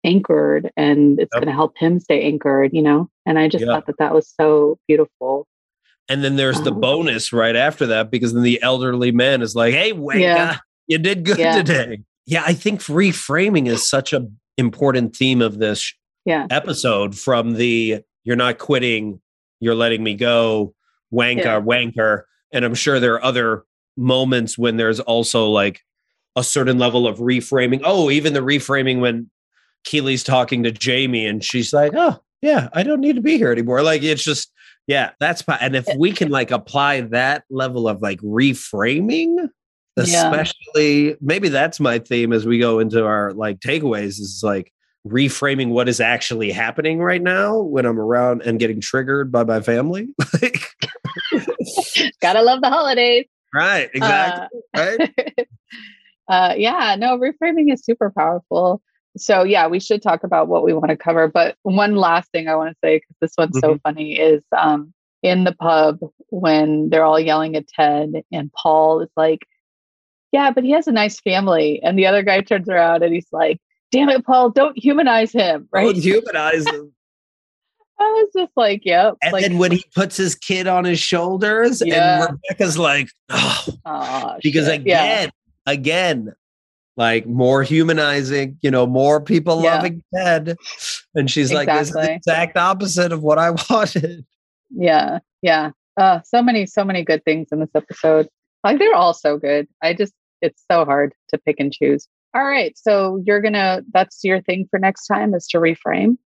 [0.03, 1.41] anchored and it's yep.
[1.41, 3.09] going to help him stay anchored, you know?
[3.25, 5.47] And I just thought that that was so beautiful.
[6.09, 9.55] And then there's um, the bonus right after that because then the elderly man is
[9.55, 10.57] like, "Hey, Wanka, yeah.
[10.87, 11.57] you did good yeah.
[11.57, 14.25] today." Yeah, I think reframing is such a
[14.57, 16.47] important theme of this yeah.
[16.49, 19.21] episode from the you're not quitting,
[19.61, 20.75] you're letting me go,
[21.13, 21.61] wanker, yeah.
[21.61, 22.23] wanker.
[22.51, 23.63] And I'm sure there are other
[23.95, 25.79] moments when there's also like
[26.35, 27.79] a certain level of reframing.
[27.85, 29.29] Oh, even the reframing when
[29.85, 33.53] Keeley's talking to Jamie and she's like, oh, yeah, I don't need to be here
[33.53, 33.81] anymore.
[33.81, 34.51] Like, it's just,
[34.87, 39.47] yeah, that's, and if we can like apply that level of like reframing,
[39.95, 41.15] especially, yeah.
[41.21, 44.73] maybe that's my theme as we go into our like takeaways is like
[45.09, 49.61] reframing what is actually happening right now when I'm around and getting triggered by my
[49.61, 50.09] family.
[52.21, 53.25] Gotta love the holidays.
[53.53, 54.59] Right, exactly.
[54.73, 55.47] Uh, right.
[56.27, 58.81] uh, yeah, no, reframing is super powerful
[59.17, 62.47] so yeah we should talk about what we want to cover but one last thing
[62.47, 63.73] i want to say because this one's mm-hmm.
[63.73, 64.93] so funny is um
[65.23, 65.99] in the pub
[66.29, 69.45] when they're all yelling at ted and paul is like
[70.31, 73.27] yeah but he has a nice family and the other guy turns around and he's
[73.31, 73.59] like
[73.91, 76.93] damn it paul don't humanize him right don't humanize him
[77.99, 79.15] I was just like, yep.
[79.23, 82.27] And like, then when he puts his kid on his shoulders, yeah.
[82.27, 84.81] and Rebecca's like, oh, oh because shit.
[84.81, 85.31] again,
[85.65, 85.71] yeah.
[85.71, 86.35] again,
[86.97, 89.75] like more humanizing, you know, more people yeah.
[89.75, 90.57] loving Ted.
[91.15, 91.73] And she's exactly.
[91.73, 94.25] like, this is the exact opposite of what I wanted.
[94.69, 95.19] Yeah.
[95.41, 95.71] Yeah.
[95.95, 98.27] Uh, so many, so many good things in this episode.
[98.63, 99.67] Like they're all so good.
[99.81, 102.07] I just, it's so hard to pick and choose.
[102.37, 102.77] All right.
[102.77, 106.17] So you're to, that's your thing for next time is to reframe.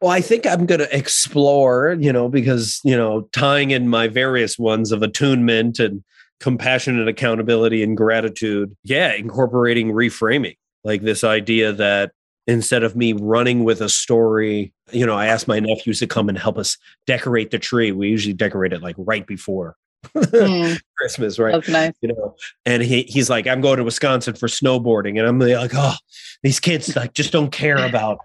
[0.00, 4.06] Well, I think I'm going to explore, you know, because, you know, tying in my
[4.06, 6.04] various ones of attunement and
[6.38, 8.76] compassion and accountability and gratitude.
[8.84, 12.12] Yeah, incorporating reframing, like this idea that
[12.46, 16.28] instead of me running with a story, you know, I asked my nephews to come
[16.28, 17.90] and help us decorate the tree.
[17.90, 19.74] We usually decorate it like right before
[20.14, 21.52] Mm, Christmas, right?
[21.52, 21.92] that's nice.
[22.00, 22.34] You know,
[22.64, 25.94] and he he's like, I'm going to Wisconsin for snowboarding, and I'm like, oh,
[26.42, 28.18] these kids like just don't care about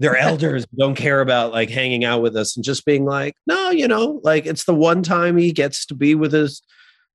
[0.00, 3.70] their elders, don't care about like hanging out with us, and just being like, no,
[3.70, 6.62] you know, like it's the one time he gets to be with his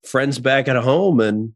[0.06, 1.54] friends back at home, and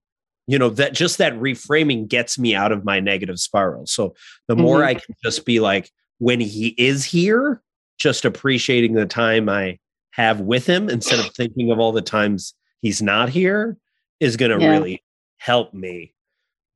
[0.48, 3.86] you know that just that reframing gets me out of my negative spiral.
[3.86, 4.14] So
[4.48, 4.86] the more Mhm.
[4.86, 5.90] I can just be like,
[6.20, 7.62] when he is here,
[7.98, 9.78] just appreciating the time I
[10.14, 13.78] have with him instead of thinking of all the times he's not here
[14.20, 14.72] is going to Yeah.
[14.72, 15.04] really
[15.38, 16.14] help me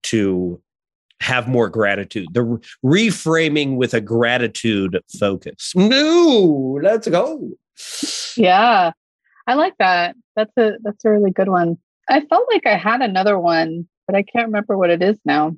[0.03, 0.61] to
[1.21, 2.27] have more gratitude.
[2.33, 2.59] The re-
[3.09, 5.73] reframing with a gratitude focus.
[5.75, 7.51] No, let's go.
[8.35, 8.91] Yeah.
[9.47, 10.15] I like that.
[10.35, 11.77] That's a that's a really good one.
[12.09, 15.55] I felt like I had another one, but I can't remember what it is now.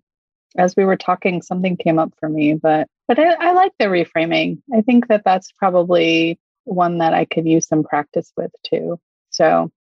[0.58, 3.86] As we were talking, something came up for me, but but I, I like the
[3.86, 4.60] reframing.
[4.76, 6.40] I think that that's probably
[6.70, 9.00] one that I could use some practice with too.
[9.32, 9.72] So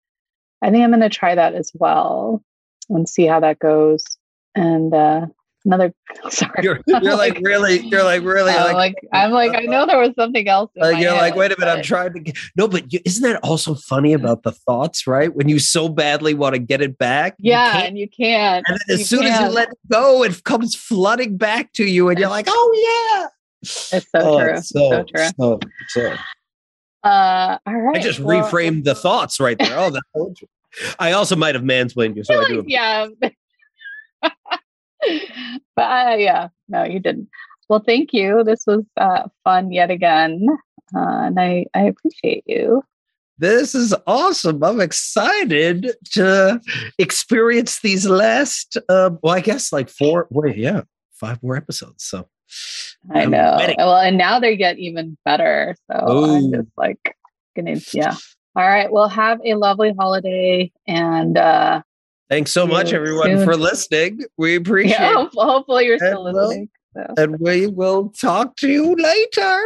[0.62, 2.44] I think I'm going to try that as well
[2.90, 4.04] and see how that goes.
[4.56, 5.28] And uh,
[5.64, 5.94] another,
[6.30, 9.86] sorry, You're, you're like really, you're like really I'm like, like, I'm like, I know
[9.86, 10.72] there was something else.
[10.76, 13.24] in like, you're like, wait a minute, I'm trying to get no, but you, isn't
[13.24, 15.34] that also funny about the thoughts, right?
[15.34, 18.66] When you so badly want to get it back, Yeah, can't and you can't.
[18.68, 21.86] And then as You soon as you let it go, it comes flooding back to
[21.86, 23.28] you, and you're like, "Oh yeah!"
[23.62, 24.54] It's so Oh, true.
[24.56, 25.30] it's So, true.
[25.40, 25.60] So,
[25.90, 26.16] so.
[27.04, 27.97] Uh, all right.
[27.97, 29.78] I just well, reframed the thoughts right there.
[29.78, 30.43] Oh, that's
[31.00, 32.64] I also might have mansplained you, so I do.
[32.68, 33.08] yeah.
[34.22, 34.32] but
[35.78, 37.30] uh, yeah, no, you didn't.
[37.70, 38.43] Well, thank you.
[38.43, 40.45] This was uh, fun yet again,
[40.95, 42.84] uh, and I I appreciate you.
[43.38, 44.62] This is awesome.
[44.64, 46.60] I'm excited to
[46.97, 48.78] experience these last.
[48.89, 50.28] Uh, well, I guess like four.
[50.30, 50.82] Wait, yeah,
[51.14, 52.04] five more episodes.
[52.04, 52.28] So
[53.12, 53.56] I know.
[53.60, 53.76] ready.
[53.78, 55.76] Well, and now they get even better.
[55.89, 57.16] So I'm just like
[57.56, 58.16] gonna yeah.
[58.56, 58.91] All right.
[58.91, 61.82] Well, have a lovely holiday, and uh,
[62.30, 63.45] Thanks so much, everyone, soon.
[63.45, 64.22] for listening.
[64.38, 65.30] We appreciate yeah, it.
[65.34, 66.70] hopefully you're still And, well, listening.
[66.93, 67.14] So.
[67.18, 69.62] And we will talk to you later.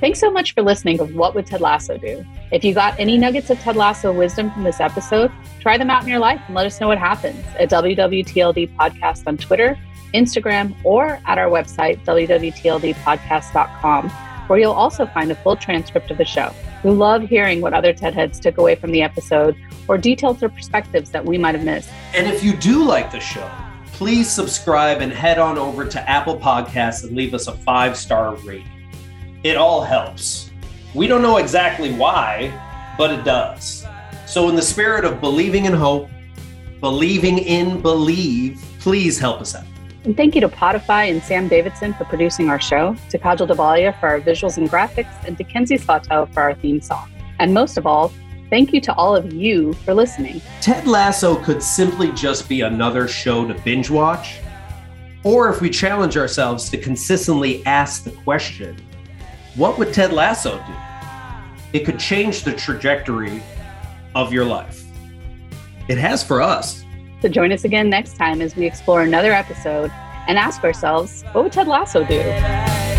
[0.00, 2.24] Thanks so much for listening to What Would Ted Lasso Do?
[2.52, 6.02] If you got any nuggets of Ted Lasso wisdom from this episode, try them out
[6.02, 9.78] in your life and let us know what happens at WWTLD Podcast on Twitter,
[10.12, 14.10] Instagram, or at our website, WWTLDpodcast.com,
[14.48, 16.52] where you'll also find a full transcript of the show.
[16.84, 19.56] We love hearing what other TED Heads took away from the episode
[19.88, 21.88] or details or perspectives that we might have missed.
[22.12, 23.50] And if you do like the show,
[23.92, 28.34] please subscribe and head on over to Apple Podcasts and leave us a five star
[28.34, 28.68] rating.
[29.42, 30.41] It all helps.
[30.94, 32.52] We don't know exactly why,
[32.98, 33.86] but it does.
[34.26, 36.10] So, in the spirit of believing in hope,
[36.80, 39.64] believing in believe, please help us out.
[40.04, 43.98] And thank you to Podify and Sam Davidson for producing our show, to Kajal Dhabalia
[44.00, 47.10] for our visuals and graphics, and to Kenzie Slatow for our theme song.
[47.38, 48.12] And most of all,
[48.50, 50.42] thank you to all of you for listening.
[50.60, 54.40] Ted Lasso could simply just be another show to binge watch.
[55.24, 58.76] Or if we challenge ourselves to consistently ask the question,
[59.54, 61.78] what would Ted Lasso do?
[61.78, 63.42] It could change the trajectory
[64.14, 64.84] of your life.
[65.88, 66.84] It has for us.
[67.20, 69.90] So join us again next time as we explore another episode
[70.28, 72.91] and ask ourselves, what would Ted Lasso do?